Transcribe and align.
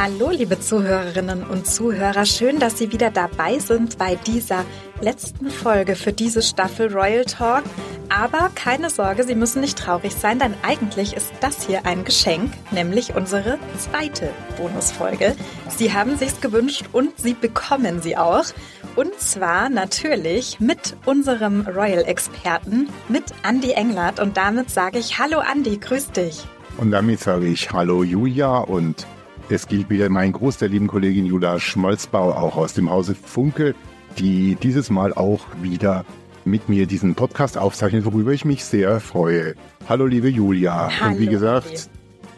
Hallo, 0.00 0.30
liebe 0.30 0.60
Zuhörerinnen 0.60 1.42
und 1.42 1.66
Zuhörer. 1.66 2.24
Schön, 2.24 2.60
dass 2.60 2.78
Sie 2.78 2.92
wieder 2.92 3.10
dabei 3.10 3.58
sind 3.58 3.98
bei 3.98 4.14
dieser 4.14 4.64
letzten 5.00 5.50
Folge 5.50 5.96
für 5.96 6.12
diese 6.12 6.40
Staffel 6.40 6.92
Royal 6.96 7.24
Talk. 7.24 7.64
Aber 8.08 8.48
keine 8.54 8.90
Sorge, 8.90 9.24
Sie 9.24 9.34
müssen 9.34 9.60
nicht 9.60 9.76
traurig 9.76 10.14
sein, 10.14 10.38
denn 10.38 10.54
eigentlich 10.62 11.14
ist 11.14 11.32
das 11.40 11.66
hier 11.66 11.84
ein 11.84 12.04
Geschenk, 12.04 12.52
nämlich 12.70 13.16
unsere 13.16 13.58
zweite 13.76 14.30
Bonusfolge. 14.56 15.34
Sie 15.76 15.92
haben 15.92 16.16
sich's 16.16 16.40
gewünscht 16.40 16.84
und 16.92 17.18
Sie 17.18 17.34
bekommen 17.34 18.00
sie 18.00 18.16
auch. 18.16 18.44
Und 18.94 19.18
zwar 19.18 19.68
natürlich 19.68 20.60
mit 20.60 20.94
unserem 21.06 21.62
Royal-Experten, 21.62 22.88
mit 23.08 23.24
Andy 23.42 23.72
Englert. 23.72 24.20
Und 24.20 24.36
damit 24.36 24.70
sage 24.70 25.00
ich 25.00 25.18
Hallo 25.18 25.40
Andy, 25.40 25.76
grüß 25.76 26.12
dich. 26.12 26.44
Und 26.76 26.92
damit 26.92 27.18
sage 27.18 27.48
ich 27.48 27.72
Hallo 27.72 28.04
Julia 28.04 28.58
und 28.58 29.04
es 29.50 29.66
gilt 29.66 29.88
wieder 29.88 30.08
mein 30.10 30.32
Gruß 30.32 30.58
der 30.58 30.68
lieben 30.68 30.88
Kollegin 30.88 31.24
Julia 31.24 31.58
Schmolzbau, 31.58 32.32
auch 32.32 32.56
aus 32.56 32.74
dem 32.74 32.90
Hause 32.90 33.14
Funke, 33.14 33.74
die 34.18 34.56
dieses 34.56 34.90
Mal 34.90 35.14
auch 35.14 35.40
wieder 35.62 36.04
mit 36.44 36.68
mir 36.68 36.86
diesen 36.86 37.14
Podcast 37.14 37.56
aufzeichnet, 37.56 38.04
worüber 38.04 38.32
ich 38.32 38.44
mich 38.44 38.64
sehr 38.64 39.00
freue. 39.00 39.54
Hallo 39.88 40.06
liebe 40.06 40.28
Julia. 40.28 40.90
Hallo, 41.00 41.12
und 41.12 41.20
wie 41.20 41.26
gesagt, 41.26 41.88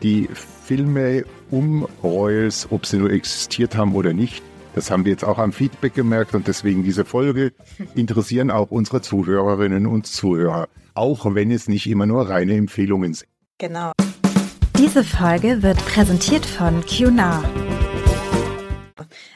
die 0.03 0.29
Filme 0.65 1.25
um 1.51 1.87
Royals, 2.03 2.69
ob 2.71 2.87
sie 2.87 2.99
nur 2.99 3.11
existiert 3.11 3.77
haben 3.77 3.95
oder 3.95 4.13
nicht, 4.13 4.43
das 4.75 4.91
haben 4.91 5.05
wir 5.05 5.13
jetzt 5.13 5.25
auch 5.25 5.39
am 5.39 5.53
Feedback 5.53 5.95
gemerkt 5.95 6.35
und 6.35 6.47
deswegen 6.47 6.85
diese 6.85 7.05
Folge 7.05 7.53
interessieren 7.97 8.51
auch 8.51 8.71
unsere 8.71 9.03
Zuhörerinnen 9.03 9.87
und 9.87 10.07
Zuhörer, 10.07 10.69
auch 10.95 11.35
wenn 11.35 11.51
es 11.51 11.67
nicht 11.67 11.89
immer 11.89 12.07
nur 12.07 12.29
reine 12.29 12.55
Empfehlungen 12.55 13.15
sind. 13.15 13.29
Genau. 13.59 13.93
Diese 14.81 15.05
Folge 15.05 15.63
wird 15.63 15.77
präsentiert 15.85 16.47
von 16.47 16.83
QNAR. 16.87 17.45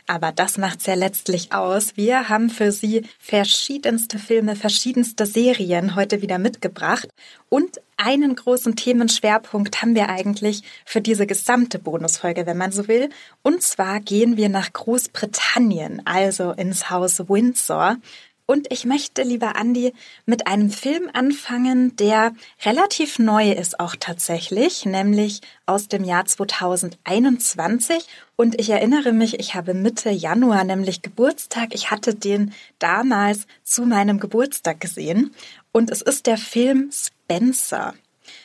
Aber 0.06 0.32
das 0.32 0.56
macht's 0.56 0.86
ja 0.86 0.94
letztlich 0.94 1.52
aus. 1.52 1.98
Wir 1.98 2.30
haben 2.30 2.48
für 2.48 2.72
Sie 2.72 3.02
verschiedenste 3.18 4.18
Filme, 4.18 4.56
verschiedenste 4.56 5.26
Serien 5.26 5.96
heute 5.96 6.22
wieder 6.22 6.38
mitgebracht. 6.38 7.10
Und 7.50 7.82
einen 7.98 8.34
großen 8.36 8.74
Themenschwerpunkt 8.74 9.82
haben 9.82 9.94
wir 9.94 10.08
eigentlich 10.08 10.62
für 10.86 11.02
diese 11.02 11.26
gesamte 11.26 11.78
Bonusfolge, 11.78 12.46
wenn 12.46 12.56
man 12.56 12.72
so 12.72 12.88
will. 12.88 13.10
Und 13.42 13.60
zwar 13.60 14.00
gehen 14.00 14.38
wir 14.38 14.48
nach 14.48 14.72
Großbritannien, 14.72 16.06
also 16.06 16.52
ins 16.52 16.88
Haus 16.88 17.28
Windsor. 17.28 17.98
Und 18.46 18.70
ich 18.70 18.84
möchte, 18.84 19.22
lieber 19.22 19.56
Andi, 19.56 19.94
mit 20.26 20.46
einem 20.46 20.68
Film 20.68 21.08
anfangen, 21.14 21.96
der 21.96 22.34
relativ 22.62 23.18
neu 23.18 23.50
ist 23.52 23.80
auch 23.80 23.96
tatsächlich, 23.98 24.84
nämlich 24.84 25.40
aus 25.64 25.88
dem 25.88 26.04
Jahr 26.04 26.26
2021. 26.26 28.06
Und 28.36 28.60
ich 28.60 28.68
erinnere 28.68 29.12
mich, 29.12 29.40
ich 29.40 29.54
habe 29.54 29.72
Mitte 29.72 30.10
Januar 30.10 30.64
nämlich 30.64 31.00
Geburtstag. 31.00 31.74
Ich 31.74 31.90
hatte 31.90 32.14
den 32.14 32.52
damals 32.78 33.46
zu 33.62 33.86
meinem 33.86 34.20
Geburtstag 34.20 34.78
gesehen. 34.78 35.34
Und 35.72 35.90
es 35.90 36.02
ist 36.02 36.26
der 36.26 36.36
Film 36.36 36.90
Spencer. 36.92 37.94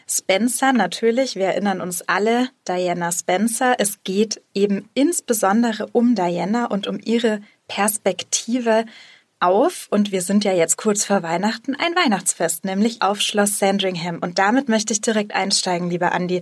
Spencer, 0.08 0.72
natürlich, 0.72 1.36
wir 1.36 1.47
erinnern 1.47 1.81
uns 1.81 2.03
alle, 2.08 2.50
Diana 2.67 3.11
Spencer. 3.11 3.75
Es 3.80 4.02
geht 4.03 4.42
eben 4.53 4.89
insbesondere 4.94 5.88
um 5.92 6.16
Diana 6.16 6.66
und 6.66 6.88
um 6.88 7.00
ihre 7.03 7.42
Perspektive 7.67 8.86
auf 9.40 9.88
und 9.90 10.12
wir 10.12 10.22
sind 10.22 10.44
ja 10.44 10.54
jetzt 10.54 10.78
kurz 10.78 11.06
vor 11.06 11.23
Weihnachten 11.23 11.76
ein 11.76 11.95
Weihnachtsfest, 11.95 12.66
nämlich 12.66 13.02
auf 13.02 13.22
Schloss 13.22 13.59
Sandringham. 13.59 14.20
Und 14.20 14.40
damit 14.40 14.70
möchte 14.70 14.94
ich 14.94 15.02
direkt 15.02 15.34
einsteigen, 15.34 15.90
lieber 15.90 16.12
Andi. 16.12 16.42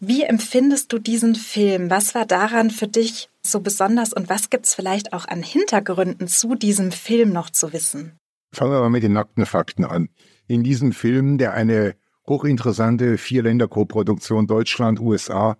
Wie 0.00 0.22
empfindest 0.22 0.92
du 0.92 0.98
diesen 0.98 1.34
Film? 1.34 1.90
Was 1.90 2.14
war 2.14 2.24
daran 2.24 2.70
für 2.70 2.86
dich 2.86 3.28
so 3.42 3.60
besonders 3.60 4.12
und 4.12 4.28
was 4.28 4.50
gibt's 4.50 4.74
vielleicht 4.74 5.12
auch 5.12 5.26
an 5.26 5.42
Hintergründen 5.42 6.28
zu 6.28 6.54
diesem 6.54 6.92
Film 6.92 7.32
noch 7.32 7.50
zu 7.50 7.72
wissen? 7.72 8.18
Fangen 8.52 8.72
wir 8.72 8.80
mal 8.80 8.90
mit 8.90 9.02
den 9.02 9.12
nackten 9.12 9.44
Fakten 9.44 9.84
an. 9.84 10.08
In 10.46 10.62
diesem 10.62 10.92
Film, 10.92 11.38
der 11.38 11.54
eine 11.54 11.96
hochinteressante 12.26 13.18
Vier-Länder-Koproduktion 13.18 14.46
Deutschland, 14.46 15.00
USA, 15.00 15.56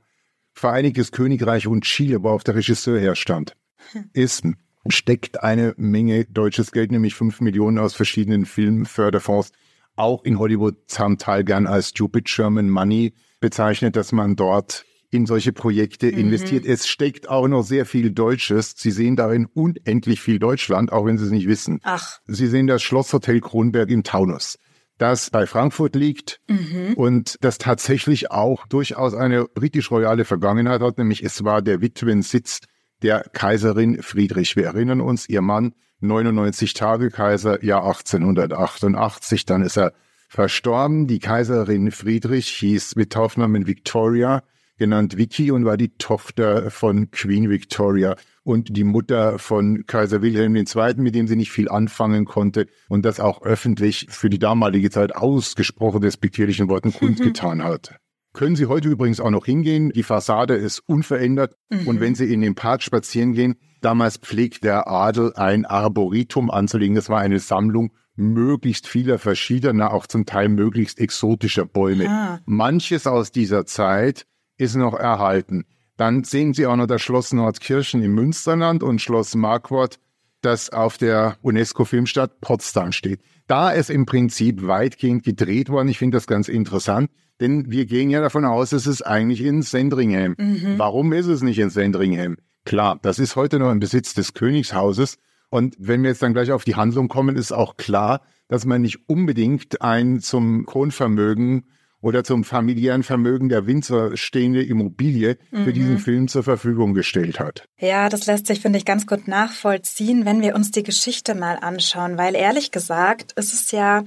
Vereinigtes 0.58 1.12
Königreich 1.12 1.68
und 1.68 1.84
Chile, 1.84 2.24
worauf 2.24 2.42
der 2.42 2.56
Regisseur 2.56 2.98
herstand, 2.98 3.54
hm. 3.92 4.10
ist 4.12 4.42
steckt 4.90 5.42
eine 5.42 5.74
Menge 5.76 6.24
deutsches 6.24 6.72
Geld, 6.72 6.92
nämlich 6.92 7.14
fünf 7.14 7.40
Millionen 7.40 7.78
aus 7.78 7.94
verschiedenen 7.94 8.46
Filmförderfonds. 8.46 9.50
Auch 9.96 10.24
in 10.24 10.38
Hollywood 10.38 10.76
zum 10.86 11.18
Teil 11.18 11.44
gern 11.44 11.66
als 11.66 11.88
Stupid 11.88 12.26
German 12.26 12.70
Money 12.70 13.14
bezeichnet, 13.40 13.96
dass 13.96 14.12
man 14.12 14.36
dort 14.36 14.84
in 15.10 15.26
solche 15.26 15.52
Projekte 15.52 16.06
mhm. 16.06 16.18
investiert. 16.18 16.66
Es 16.66 16.86
steckt 16.86 17.28
auch 17.28 17.48
noch 17.48 17.62
sehr 17.62 17.86
viel 17.86 18.10
Deutsches. 18.10 18.74
Sie 18.76 18.90
sehen 18.90 19.16
darin 19.16 19.46
unendlich 19.46 20.20
viel 20.20 20.38
Deutschland, 20.38 20.92
auch 20.92 21.06
wenn 21.06 21.18
Sie 21.18 21.24
es 21.24 21.30
nicht 21.30 21.48
wissen. 21.48 21.80
Ach. 21.82 22.18
Sie 22.26 22.46
sehen 22.46 22.66
das 22.66 22.82
Schlosshotel 22.82 23.40
Kronberg 23.40 23.90
im 23.90 24.02
Taunus, 24.02 24.58
das 24.98 25.30
bei 25.30 25.46
Frankfurt 25.46 25.94
liegt 25.94 26.40
mhm. 26.48 26.94
und 26.94 27.36
das 27.40 27.58
tatsächlich 27.58 28.30
auch 28.30 28.66
durchaus 28.66 29.14
eine 29.14 29.46
britisch-royale 29.46 30.24
Vergangenheit 30.24 30.80
hat, 30.80 30.98
nämlich 30.98 31.24
es 31.24 31.42
war 31.44 31.62
der 31.62 31.80
Witwensitz 31.80 32.60
der 33.02 33.24
Kaiserin 33.32 34.02
Friedrich. 34.02 34.56
Wir 34.56 34.66
erinnern 34.66 35.00
uns, 35.00 35.28
ihr 35.28 35.40
Mann, 35.40 35.74
99 36.00 36.74
Tage 36.74 37.10
Kaiser, 37.10 37.64
Jahr 37.64 37.84
1888, 37.84 39.46
dann 39.46 39.62
ist 39.62 39.76
er 39.76 39.92
verstorben. 40.28 41.06
Die 41.06 41.18
Kaiserin 41.18 41.90
Friedrich 41.90 42.48
hieß 42.48 42.96
mit 42.96 43.12
Taufnamen 43.12 43.66
Victoria, 43.66 44.42
genannt 44.76 45.16
Vicky 45.16 45.50
und 45.50 45.64
war 45.64 45.76
die 45.76 45.96
Tochter 45.96 46.70
von 46.70 47.10
Queen 47.10 47.50
Victoria 47.50 48.16
und 48.44 48.76
die 48.76 48.84
Mutter 48.84 49.38
von 49.38 49.84
Kaiser 49.86 50.22
Wilhelm 50.22 50.54
II., 50.54 50.94
mit 50.98 51.14
dem 51.14 51.26
sie 51.26 51.36
nicht 51.36 51.50
viel 51.50 51.68
anfangen 51.68 52.24
konnte 52.24 52.66
und 52.88 53.04
das 53.04 53.20
auch 53.20 53.42
öffentlich 53.42 54.06
für 54.10 54.30
die 54.30 54.38
damalige 54.38 54.90
Zeit 54.90 55.16
ausgesprochen 55.16 56.00
despektierlichen 56.00 56.68
Worten 56.68 56.92
kundgetan 56.94 57.64
hat. 57.64 57.98
Können 58.32 58.56
Sie 58.56 58.66
heute 58.66 58.88
übrigens 58.88 59.20
auch 59.20 59.30
noch 59.30 59.46
hingehen. 59.46 59.90
Die 59.90 60.02
Fassade 60.02 60.54
ist 60.54 60.80
unverändert. 60.80 61.54
Mhm. 61.70 61.86
Und 61.88 62.00
wenn 62.00 62.14
Sie 62.14 62.32
in 62.32 62.40
den 62.40 62.54
Park 62.54 62.82
spazieren 62.82 63.32
gehen, 63.32 63.56
damals 63.80 64.18
pflegt 64.18 64.64
der 64.64 64.88
Adel 64.88 65.32
ein 65.34 65.64
Arboretum 65.64 66.50
anzulegen. 66.50 66.94
Das 66.94 67.08
war 67.08 67.20
eine 67.20 67.40
Sammlung 67.40 67.92
möglichst 68.18 68.86
vieler 68.86 69.18
verschiedener, 69.18 69.92
auch 69.92 70.06
zum 70.06 70.26
Teil 70.26 70.48
möglichst 70.48 70.98
exotischer 70.98 71.64
Bäume. 71.64 72.08
Ah. 72.08 72.40
Manches 72.46 73.06
aus 73.06 73.30
dieser 73.30 73.64
Zeit 73.64 74.26
ist 74.56 74.74
noch 74.74 74.94
erhalten. 74.94 75.64
Dann 75.96 76.24
sehen 76.24 76.52
Sie 76.52 76.66
auch 76.66 76.76
noch 76.76 76.86
das 76.86 77.00
Schloss 77.00 77.32
Nordkirchen 77.32 78.02
im 78.02 78.14
Münsterland 78.14 78.82
und 78.82 79.00
Schloss 79.00 79.34
Marquardt, 79.34 79.98
das 80.42 80.70
auf 80.70 80.98
der 80.98 81.36
UNESCO-Filmstadt 81.42 82.40
Potsdam 82.40 82.92
steht. 82.92 83.20
Da 83.46 83.70
ist 83.70 83.90
im 83.90 84.06
Prinzip 84.06 84.66
weitgehend 84.66 85.24
gedreht 85.24 85.68
worden. 85.68 85.88
Ich 85.88 85.98
finde 85.98 86.16
das 86.16 86.26
ganz 86.26 86.48
interessant. 86.48 87.10
Denn 87.40 87.70
wir 87.70 87.86
gehen 87.86 88.10
ja 88.10 88.20
davon 88.20 88.44
aus, 88.44 88.72
es 88.72 88.86
ist 88.86 89.02
eigentlich 89.02 89.42
in 89.42 89.62
Sandringham. 89.62 90.34
Mhm. 90.38 90.74
Warum 90.76 91.12
ist 91.12 91.26
es 91.26 91.42
nicht 91.42 91.58
in 91.58 91.70
Sandringham? 91.70 92.36
Klar, 92.64 92.98
das 93.00 93.18
ist 93.18 93.36
heute 93.36 93.58
noch 93.58 93.70
im 93.70 93.80
Besitz 93.80 94.14
des 94.14 94.34
Königshauses. 94.34 95.18
Und 95.50 95.76
wenn 95.78 96.02
wir 96.02 96.10
jetzt 96.10 96.22
dann 96.22 96.34
gleich 96.34 96.52
auf 96.52 96.64
die 96.64 96.74
Handlung 96.74 97.08
kommen, 97.08 97.36
ist 97.36 97.52
auch 97.52 97.76
klar, 97.76 98.22
dass 98.48 98.66
man 98.66 98.82
nicht 98.82 99.08
unbedingt 99.08 99.80
ein 99.82 100.20
zum 100.20 100.66
Kronvermögen 100.66 101.64
oder 102.00 102.22
zum 102.22 102.44
familiären 102.44 103.02
Vermögen 103.02 103.48
der 103.48 103.66
Winzer 103.66 104.16
stehende 104.16 104.62
Immobilie 104.62 105.36
mhm. 105.50 105.64
für 105.64 105.72
diesen 105.72 105.98
Film 105.98 106.28
zur 106.28 106.44
Verfügung 106.44 106.94
gestellt 106.94 107.40
hat. 107.40 107.64
Ja, 107.78 108.08
das 108.08 108.26
lässt 108.26 108.46
sich, 108.46 108.60
finde 108.60 108.78
ich, 108.78 108.84
ganz 108.84 109.06
gut 109.06 109.26
nachvollziehen, 109.26 110.24
wenn 110.24 110.40
wir 110.40 110.54
uns 110.54 110.70
die 110.70 110.84
Geschichte 110.84 111.34
mal 111.34 111.56
anschauen, 111.56 112.16
weil 112.16 112.36
ehrlich 112.36 112.70
gesagt 112.70 113.32
ist 113.32 113.52
es 113.52 113.72
ja 113.72 114.04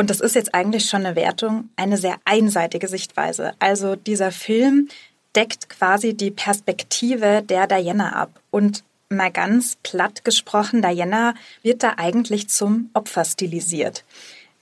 und 0.00 0.08
das 0.08 0.20
ist 0.20 0.34
jetzt 0.34 0.54
eigentlich 0.54 0.86
schon 0.86 1.04
eine 1.04 1.14
Wertung, 1.14 1.68
eine 1.76 1.98
sehr 1.98 2.16
einseitige 2.24 2.88
Sichtweise. 2.88 3.52
Also 3.58 3.96
dieser 3.96 4.32
Film 4.32 4.88
deckt 5.36 5.68
quasi 5.68 6.14
die 6.14 6.30
Perspektive 6.30 7.42
der 7.46 7.66
Diana 7.66 8.14
ab. 8.14 8.40
Und 8.50 8.82
mal 9.10 9.30
ganz 9.30 9.76
platt 9.82 10.24
gesprochen, 10.24 10.80
Diana 10.80 11.34
wird 11.62 11.82
da 11.82 11.96
eigentlich 11.98 12.48
zum 12.48 12.88
Opfer 12.94 13.26
stilisiert. 13.26 14.06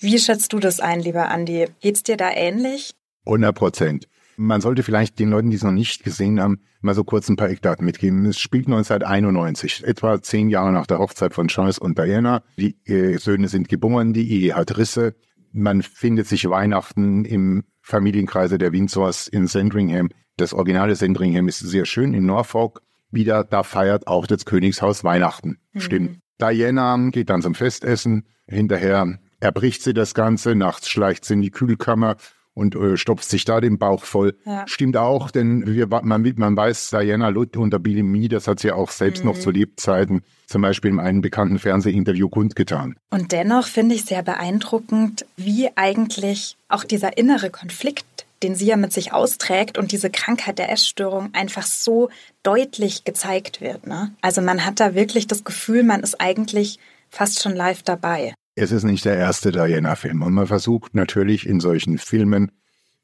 Wie 0.01 0.19
schätzt 0.19 0.53
du 0.53 0.59
das 0.59 0.81
ein, 0.81 0.99
lieber 0.99 1.29
Andi? 1.29 1.67
Geht's 1.79 2.03
dir 2.03 2.17
da 2.17 2.33
ähnlich? 2.33 2.91
100 3.25 3.55
Prozent. 3.55 4.09
Man 4.37 4.61
sollte 4.61 4.83
vielleicht 4.83 5.21
den 5.21 5.31
Leuten, 5.31 5.51
die 5.51 5.57
es 5.57 5.63
noch 5.63 5.71
nicht 5.71 6.03
gesehen 6.03 6.41
haben, 6.41 6.61
mal 6.81 6.97
so 6.97 7.05
kurz 7.05 7.29
ein 7.29 7.37
paar 7.37 7.51
Eckdaten 7.51 7.85
mitgeben. 7.85 8.27
Es 8.27 8.41
spielt 8.41 8.67
1991, 8.67 9.85
etwa 9.85 10.21
zehn 10.21 10.51
Jahre 10.51 10.73
nach 10.73 10.89
der 10.89 10.99
Hochzeit 10.99 11.33
von 11.33 11.47
Charles 11.47 11.79
und 11.79 11.97
Diana. 11.97 12.43
Die 12.57 12.77
äh, 12.87 13.19
Söhne 13.19 13.47
sind 13.47 13.69
geboren, 13.69 14.13
die 14.13 14.31
Ehe 14.31 14.57
hat 14.57 14.77
Risse. 14.77 15.15
Man 15.53 15.83
findet 15.83 16.27
sich 16.27 16.49
Weihnachten 16.49 17.25
im 17.25 17.65
Familienkreise 17.81 18.59
der 18.59 18.73
Windsors 18.73 19.29
in 19.29 19.47
Sandringham. 19.47 20.11
Das 20.37 20.53
originale 20.53 20.95
Sandringham 20.95 21.49
ist 21.49 21.61
sehr 21.61 21.85
schön 21.85 22.15
in 22.15 22.27
Norfolk. 22.27 22.83
Wieder, 23.11 23.45
da 23.45 23.63
feiert 23.63 24.07
auch 24.07 24.27
das 24.27 24.45
Königshaus 24.45 25.05
Weihnachten. 25.05 25.59
Mhm. 25.73 25.81
Stimmt. 25.81 26.19
Diana 26.41 26.97
geht 27.11 27.31
dann 27.31 27.43
zum 27.43 27.55
Festessen. 27.55 28.27
Hinterher 28.47 29.19
erbricht 29.41 29.83
sie 29.83 29.95
das 29.95 30.15
Ganze. 30.15 30.55
Nachts 30.55 30.89
schleicht 30.89 31.25
sie 31.25 31.35
in 31.35 31.43
die 31.43 31.51
Kühlkammer 31.51 32.17
und 32.59 32.75
äh, 32.75 32.97
stopft 32.97 33.29
sich 33.29 33.45
da 33.45 33.61
den 33.61 33.79
Bauch 33.79 34.05
voll. 34.05 34.37
Ja. 34.45 34.65
Stimmt 34.67 34.97
auch, 34.97 35.31
denn 35.31 35.67
wir, 35.67 35.87
man, 35.87 36.35
man 36.37 36.57
weiß, 36.57 36.91
Diana 36.91 37.29
Lutt 37.29 37.57
unter 37.57 37.79
Bulimie, 37.79 38.29
das 38.29 38.49
hat 38.49 38.61
sie 38.61 38.73
auch 38.73 38.91
selbst 38.91 39.25
mhm. 39.25 39.31
noch 39.31 39.39
zu 39.39 39.51
Lebzeiten 39.51 40.23
zum 40.47 40.63
Beispiel 40.63 40.91
in 40.91 40.99
einem 40.99 41.21
bekannten 41.21 41.59
Fernsehinterview 41.59 42.29
kundgetan. 42.29 42.97
Und 43.11 43.33
dennoch 43.33 43.67
finde 43.67 43.95
ich 43.95 44.05
sehr 44.07 44.23
beeindruckend, 44.23 45.27
wie 45.37 45.69
eigentlich 45.77 46.57
auch 46.69 46.85
dieser 46.85 47.19
innere 47.19 47.51
Konflikt, 47.51 48.27
den 48.43 48.55
sie 48.55 48.67
ja 48.67 48.77
mit 48.77 48.93
sich 48.93 49.13
austrägt 49.13 49.79
und 49.79 49.93
diese 49.93 50.11
Krankheit 50.11 50.59
der 50.59 50.73
Essstörung 50.73 51.35
einfach 51.35 51.65
so 51.65 52.09
deutlich 52.43 53.05
gezeigt 53.05 53.61
wird. 53.61 53.87
Ne? 53.87 54.13
Also 54.23 54.41
man 54.41 54.65
hat 54.65 54.81
da 54.81 54.95
wirklich 54.95 55.27
das 55.27 55.45
Gefühl, 55.45 55.83
man 55.83 56.01
ist 56.01 56.21
eigentlich 56.21 56.79
fast 57.11 57.43
schon 57.43 57.55
live 57.55 57.83
dabei. 57.83 58.35
Es 58.59 58.73
ist 58.73 58.85
nicht 58.85 59.05
der 59.05 59.17
erste 59.17 59.53
Diana-Film 59.53 60.23
und 60.23 60.35
man 60.35 60.47
versucht 60.47 60.95
natürlich 60.95 61.47
in 61.47 61.61
solchen 61.61 61.99
Filmen 61.99 62.53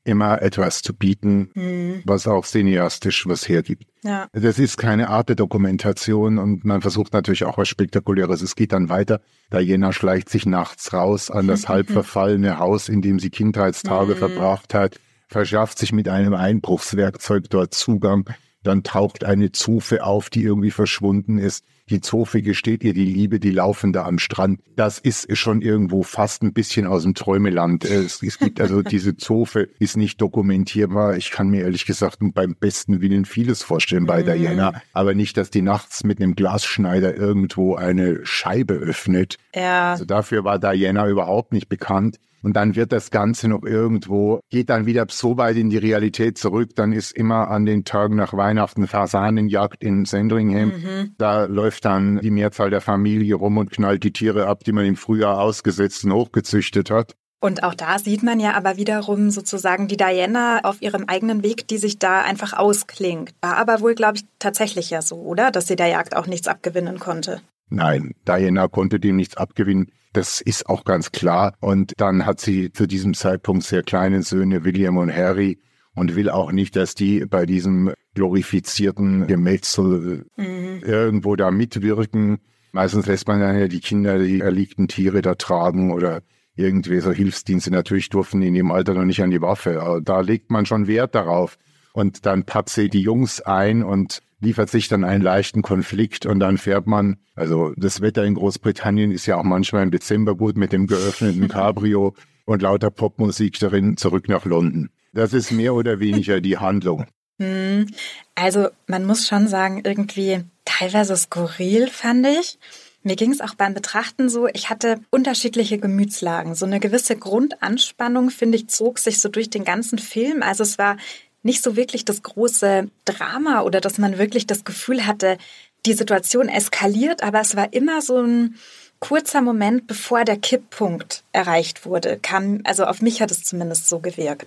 immer 0.06 0.42
etwas 0.42 0.82
zu 0.82 0.94
bieten, 0.94 1.50
mhm. 1.54 2.02
was 2.04 2.26
auch 2.26 2.44
cineastisch 2.44 3.26
was 3.26 3.48
hergibt. 3.48 3.86
Ja. 4.02 4.28
Das 4.32 4.58
ist 4.58 4.76
keine 4.76 5.08
Art 5.08 5.30
der 5.30 5.36
Dokumentation 5.36 6.38
und 6.38 6.64
man 6.64 6.82
versucht 6.82 7.14
natürlich 7.14 7.44
auch 7.44 7.56
was 7.56 7.68
Spektakuläres. 7.68 8.42
Es 8.42 8.54
geht 8.54 8.72
dann 8.72 8.90
weiter. 8.90 9.22
Diana 9.50 9.92
schleicht 9.92 10.28
sich 10.28 10.44
nachts 10.44 10.92
raus 10.92 11.30
an 11.30 11.46
das 11.46 11.68
halb 11.68 11.90
verfallene 11.90 12.58
Haus, 12.58 12.90
in 12.90 13.00
dem 13.00 13.18
sie 13.18 13.30
Kindheitstage 13.30 14.14
mhm. 14.14 14.18
verbracht 14.18 14.74
hat, 14.74 15.00
verschafft 15.28 15.78
sich 15.78 15.92
mit 15.92 16.08
einem 16.08 16.34
Einbruchswerkzeug 16.34 17.48
dort 17.48 17.72
Zugang 17.72 18.28
dann 18.64 18.82
taucht 18.82 19.24
eine 19.24 19.52
Zofe 19.52 20.02
auf, 20.02 20.30
die 20.30 20.42
irgendwie 20.42 20.72
verschwunden 20.72 21.38
ist. 21.38 21.64
Die 21.90 22.00
Zofe 22.00 22.40
gesteht 22.40 22.82
ihr 22.82 22.94
die 22.94 23.04
Liebe, 23.04 23.38
die 23.38 23.50
laufen 23.50 23.92
da 23.92 24.06
am 24.06 24.18
Strand. 24.18 24.60
Das 24.74 24.98
ist 24.98 25.36
schon 25.36 25.60
irgendwo 25.60 26.02
fast 26.02 26.42
ein 26.42 26.54
bisschen 26.54 26.86
aus 26.86 27.02
dem 27.02 27.14
Träumeland. 27.14 27.84
Es, 27.84 28.22
es 28.22 28.38
gibt 28.38 28.58
also 28.60 28.82
diese 28.82 29.16
Zofe 29.16 29.68
ist 29.78 29.96
nicht 29.98 30.18
dokumentierbar. 30.20 31.16
Ich 31.16 31.30
kann 31.30 31.48
mir 31.48 31.62
ehrlich 31.62 31.84
gesagt 31.84 32.18
beim 32.20 32.54
besten 32.54 33.02
Willen 33.02 33.26
vieles 33.26 33.62
vorstellen 33.62 34.06
bei 34.06 34.22
mhm. 34.22 34.26
Diana, 34.26 34.82
aber 34.94 35.14
nicht, 35.14 35.36
dass 35.36 35.50
die 35.50 35.62
nachts 35.62 36.04
mit 36.04 36.20
einem 36.20 36.34
Glasschneider 36.34 37.14
irgendwo 37.16 37.74
eine 37.74 38.24
Scheibe 38.24 38.74
öffnet. 38.74 39.36
Ja. 39.54 39.92
Also 39.92 40.06
dafür 40.06 40.44
war 40.44 40.58
Diana 40.58 41.06
überhaupt 41.08 41.52
nicht 41.52 41.68
bekannt. 41.68 42.18
Und 42.44 42.52
dann 42.56 42.76
wird 42.76 42.92
das 42.92 43.10
Ganze 43.10 43.48
noch 43.48 43.62
irgendwo, 43.62 44.40
geht 44.50 44.68
dann 44.68 44.84
wieder 44.84 45.06
so 45.08 45.38
weit 45.38 45.56
in 45.56 45.70
die 45.70 45.78
Realität 45.78 46.36
zurück. 46.36 46.76
Dann 46.76 46.92
ist 46.92 47.12
immer 47.12 47.48
an 47.48 47.64
den 47.64 47.86
Tagen 47.86 48.16
nach 48.16 48.34
Weihnachten 48.34 48.86
Fasanenjagd 48.86 49.82
in 49.82 50.04
Sandringham. 50.04 50.68
Mhm. 50.68 51.14
Da 51.16 51.46
läuft 51.46 51.86
dann 51.86 52.20
die 52.20 52.30
Mehrzahl 52.30 52.68
der 52.68 52.82
Familie 52.82 53.36
rum 53.36 53.56
und 53.56 53.70
knallt 53.70 54.04
die 54.04 54.12
Tiere 54.12 54.46
ab, 54.46 54.62
die 54.62 54.72
man 54.72 54.84
im 54.84 54.96
Frühjahr 54.96 55.40
ausgesetzt 55.40 56.04
und 56.04 56.12
hochgezüchtet 56.12 56.90
hat. 56.90 57.14
Und 57.40 57.62
auch 57.62 57.74
da 57.74 57.98
sieht 57.98 58.22
man 58.22 58.40
ja 58.40 58.52
aber 58.52 58.76
wiederum 58.76 59.30
sozusagen 59.30 59.88
die 59.88 59.96
Diana 59.96 60.60
auf 60.64 60.82
ihrem 60.82 61.04
eigenen 61.06 61.42
Weg, 61.42 61.66
die 61.68 61.78
sich 61.78 61.98
da 61.98 62.20
einfach 62.20 62.52
ausklingt. 62.52 63.34
War 63.40 63.56
aber 63.56 63.80
wohl, 63.80 63.94
glaube 63.94 64.16
ich, 64.16 64.24
tatsächlich 64.38 64.90
ja 64.90 65.00
so, 65.00 65.16
oder? 65.16 65.50
Dass 65.50 65.66
sie 65.66 65.76
der 65.76 65.88
Jagd 65.88 66.14
auch 66.14 66.26
nichts 66.26 66.46
abgewinnen 66.46 66.98
konnte. 66.98 67.40
Nein, 67.70 68.12
Diana 68.28 68.68
konnte 68.68 69.00
dem 69.00 69.16
nichts 69.16 69.38
abgewinnen. 69.38 69.90
Das 70.14 70.40
ist 70.40 70.68
auch 70.68 70.84
ganz 70.84 71.10
klar. 71.10 71.54
Und 71.60 71.92
dann 71.96 72.24
hat 72.24 72.40
sie 72.40 72.72
zu 72.72 72.86
diesem 72.86 73.14
Zeitpunkt 73.14 73.64
sehr 73.64 73.82
kleine 73.82 74.22
Söhne, 74.22 74.64
William 74.64 74.96
und 74.96 75.14
Harry, 75.14 75.58
und 75.94 76.16
will 76.16 76.30
auch 76.30 76.52
nicht, 76.52 76.76
dass 76.76 76.94
die 76.94 77.24
bei 77.26 77.46
diesem 77.46 77.92
glorifizierten 78.14 79.26
Gemetzel 79.26 80.26
mhm. 80.36 80.82
irgendwo 80.84 81.36
da 81.36 81.50
mitwirken. 81.50 82.38
Meistens 82.72 83.06
lässt 83.06 83.28
man 83.28 83.40
dann 83.40 83.58
ja 83.58 83.68
die 83.68 83.80
Kinder 83.80 84.18
die 84.18 84.40
erliegten 84.40 84.88
Tiere 84.88 85.20
da 85.20 85.34
tragen 85.34 85.92
oder 85.92 86.22
irgendwie 86.56 87.00
so 87.00 87.12
Hilfsdienste. 87.12 87.70
Natürlich 87.70 88.08
durften 88.08 88.42
in 88.42 88.54
dem 88.54 88.70
Alter 88.70 88.94
noch 88.94 89.04
nicht 89.04 89.22
an 89.22 89.30
die 89.30 89.42
Waffe. 89.42 89.82
Aber 89.82 90.00
da 90.00 90.20
legt 90.20 90.50
man 90.50 90.66
schon 90.66 90.86
Wert 90.86 91.14
darauf. 91.14 91.58
Und 91.92 92.26
dann 92.26 92.44
packt 92.44 92.70
sie 92.70 92.88
die 92.88 93.02
Jungs 93.02 93.40
ein 93.40 93.82
und 93.82 94.20
liefert 94.44 94.70
sich 94.70 94.88
dann 94.88 95.02
einen 95.02 95.22
leichten 95.22 95.62
Konflikt 95.62 96.26
und 96.26 96.38
dann 96.38 96.58
fährt 96.58 96.86
man, 96.86 97.16
also 97.34 97.72
das 97.76 98.00
Wetter 98.00 98.24
in 98.24 98.34
Großbritannien 98.34 99.10
ist 99.10 99.26
ja 99.26 99.36
auch 99.36 99.42
manchmal 99.42 99.82
im 99.82 99.90
Dezember 99.90 100.36
gut 100.36 100.56
mit 100.56 100.72
dem 100.72 100.86
geöffneten 100.86 101.48
Cabrio 101.48 102.14
und 102.44 102.62
lauter 102.62 102.90
Popmusik 102.90 103.58
darin 103.58 103.96
zurück 103.96 104.28
nach 104.28 104.44
London. 104.44 104.90
Das 105.12 105.32
ist 105.32 105.50
mehr 105.50 105.74
oder 105.74 106.00
weniger 106.00 106.40
die 106.40 106.58
Handlung. 106.58 107.06
Hm. 107.40 107.86
Also 108.34 108.68
man 108.86 109.04
muss 109.04 109.26
schon 109.26 109.48
sagen, 109.48 109.82
irgendwie 109.84 110.44
teilweise 110.64 111.16
skurril 111.16 111.88
fand 111.88 112.26
ich. 112.26 112.58
Mir 113.06 113.16
ging 113.16 113.32
es 113.32 113.42
auch 113.42 113.54
beim 113.54 113.74
Betrachten 113.74 114.30
so, 114.30 114.48
ich 114.48 114.70
hatte 114.70 114.98
unterschiedliche 115.10 115.76
Gemütslagen. 115.76 116.54
So 116.54 116.64
eine 116.64 116.80
gewisse 116.80 117.16
Grundanspannung, 117.16 118.30
finde 118.30 118.56
ich, 118.56 118.68
zog 118.68 118.98
sich 118.98 119.20
so 119.20 119.28
durch 119.28 119.50
den 119.50 119.64
ganzen 119.64 119.98
Film. 119.98 120.42
Also 120.42 120.62
es 120.62 120.78
war 120.78 120.96
nicht 121.44 121.62
so 121.62 121.76
wirklich 121.76 122.04
das 122.04 122.22
große 122.22 122.90
Drama 123.04 123.62
oder 123.62 123.80
dass 123.80 123.98
man 123.98 124.18
wirklich 124.18 124.46
das 124.46 124.64
Gefühl 124.64 125.06
hatte, 125.06 125.38
die 125.86 125.92
Situation 125.92 126.48
eskaliert, 126.48 127.22
aber 127.22 127.40
es 127.40 127.54
war 127.54 127.72
immer 127.72 128.02
so 128.02 128.20
ein 128.20 128.56
kurzer 128.98 129.42
Moment, 129.42 129.86
bevor 129.86 130.24
der 130.24 130.38
Kipppunkt 130.38 131.24
erreicht 131.32 131.84
wurde, 131.84 132.18
kam, 132.20 132.60
also 132.64 132.84
auf 132.86 133.02
mich 133.02 133.20
hat 133.20 133.30
es 133.30 133.44
zumindest 133.44 133.86
so 133.86 133.98
gewirkt, 133.98 134.46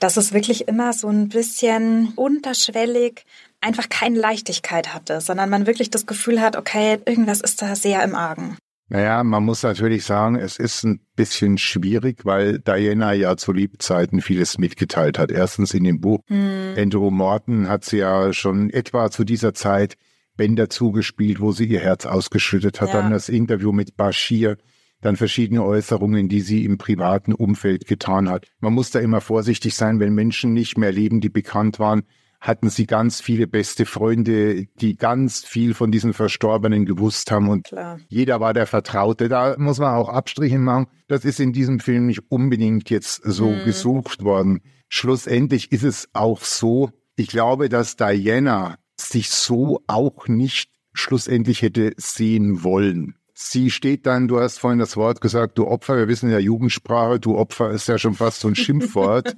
dass 0.00 0.16
es 0.16 0.32
wirklich 0.32 0.66
immer 0.66 0.92
so 0.92 1.08
ein 1.08 1.28
bisschen 1.28 2.12
unterschwellig 2.16 3.24
einfach 3.60 3.88
keine 3.88 4.18
Leichtigkeit 4.18 4.92
hatte, 4.92 5.20
sondern 5.20 5.50
man 5.50 5.68
wirklich 5.68 5.90
das 5.90 6.06
Gefühl 6.06 6.40
hat, 6.40 6.56
okay, 6.56 6.98
irgendwas 7.04 7.40
ist 7.40 7.62
da 7.62 7.76
sehr 7.76 8.02
im 8.02 8.16
Argen. 8.16 8.56
Naja, 8.92 9.24
man 9.24 9.42
muss 9.42 9.62
natürlich 9.62 10.04
sagen, 10.04 10.36
es 10.36 10.58
ist 10.58 10.84
ein 10.84 11.00
bisschen 11.16 11.56
schwierig, 11.56 12.26
weil 12.26 12.58
Diana 12.58 13.14
ja 13.14 13.38
zu 13.38 13.54
Liebzeiten 13.54 14.20
vieles 14.20 14.58
mitgeteilt 14.58 15.18
hat. 15.18 15.30
Erstens 15.30 15.72
in 15.72 15.84
dem 15.84 15.98
Buch. 15.98 16.20
Hm. 16.26 16.74
Andrew 16.76 17.10
Morton 17.10 17.70
hat 17.70 17.86
sie 17.86 17.96
ja 17.96 18.34
schon 18.34 18.68
etwa 18.68 19.10
zu 19.10 19.24
dieser 19.24 19.54
Zeit 19.54 19.96
Bänder 20.36 20.68
zugespielt, 20.68 21.40
wo 21.40 21.52
sie 21.52 21.64
ihr 21.64 21.80
Herz 21.80 22.04
ausgeschüttet 22.04 22.82
hat. 22.82 22.90
Ja. 22.90 23.00
Dann 23.00 23.12
das 23.12 23.30
Interview 23.30 23.72
mit 23.72 23.96
Bashir, 23.96 24.58
dann 25.00 25.16
verschiedene 25.16 25.64
Äußerungen, 25.64 26.28
die 26.28 26.42
sie 26.42 26.66
im 26.66 26.76
privaten 26.76 27.32
Umfeld 27.32 27.86
getan 27.86 28.28
hat. 28.28 28.46
Man 28.60 28.74
muss 28.74 28.90
da 28.90 29.00
immer 29.00 29.22
vorsichtig 29.22 29.74
sein, 29.74 30.00
wenn 30.00 30.12
Menschen 30.12 30.52
nicht 30.52 30.76
mehr 30.76 30.92
leben, 30.92 31.22
die 31.22 31.30
bekannt 31.30 31.78
waren 31.78 32.02
hatten 32.42 32.70
sie 32.70 32.86
ganz 32.86 33.20
viele 33.20 33.46
beste 33.46 33.86
Freunde, 33.86 34.66
die 34.80 34.96
ganz 34.96 35.44
viel 35.44 35.74
von 35.74 35.92
diesen 35.92 36.12
Verstorbenen 36.12 36.84
gewusst 36.86 37.30
haben 37.30 37.48
und 37.48 37.68
Klar. 37.68 38.00
jeder 38.08 38.40
war 38.40 38.52
der 38.52 38.66
Vertraute. 38.66 39.28
Da 39.28 39.54
muss 39.58 39.78
man 39.78 39.94
auch 39.94 40.08
Abstriche 40.08 40.58
machen. 40.58 40.88
Das 41.06 41.24
ist 41.24 41.38
in 41.38 41.52
diesem 41.52 41.78
Film 41.78 42.06
nicht 42.06 42.32
unbedingt 42.32 42.90
jetzt 42.90 43.22
so 43.24 43.50
mhm. 43.50 43.64
gesucht 43.64 44.24
worden. 44.24 44.60
Schlussendlich 44.88 45.70
ist 45.70 45.84
es 45.84 46.08
auch 46.14 46.40
so, 46.42 46.90
ich 47.14 47.28
glaube, 47.28 47.68
dass 47.68 47.94
Diana 47.94 48.76
sich 48.96 49.30
so 49.30 49.80
auch 49.86 50.26
nicht 50.26 50.68
schlussendlich 50.92 51.62
hätte 51.62 51.92
sehen 51.96 52.64
wollen. 52.64 53.14
Sie 53.34 53.70
steht 53.70 54.04
dann, 54.04 54.26
du 54.26 54.40
hast 54.40 54.58
vorhin 54.58 54.80
das 54.80 54.96
Wort 54.96 55.20
gesagt, 55.20 55.58
du 55.58 55.68
Opfer, 55.68 55.96
wir 55.96 56.08
wissen 56.08 56.28
ja 56.28 56.40
Jugendsprache, 56.40 57.20
du 57.20 57.36
Opfer 57.36 57.70
ist 57.70 57.86
ja 57.86 57.98
schon 57.98 58.14
fast 58.14 58.40
so 58.40 58.48
ein 58.48 58.54
Schimpfwort. 58.56 59.36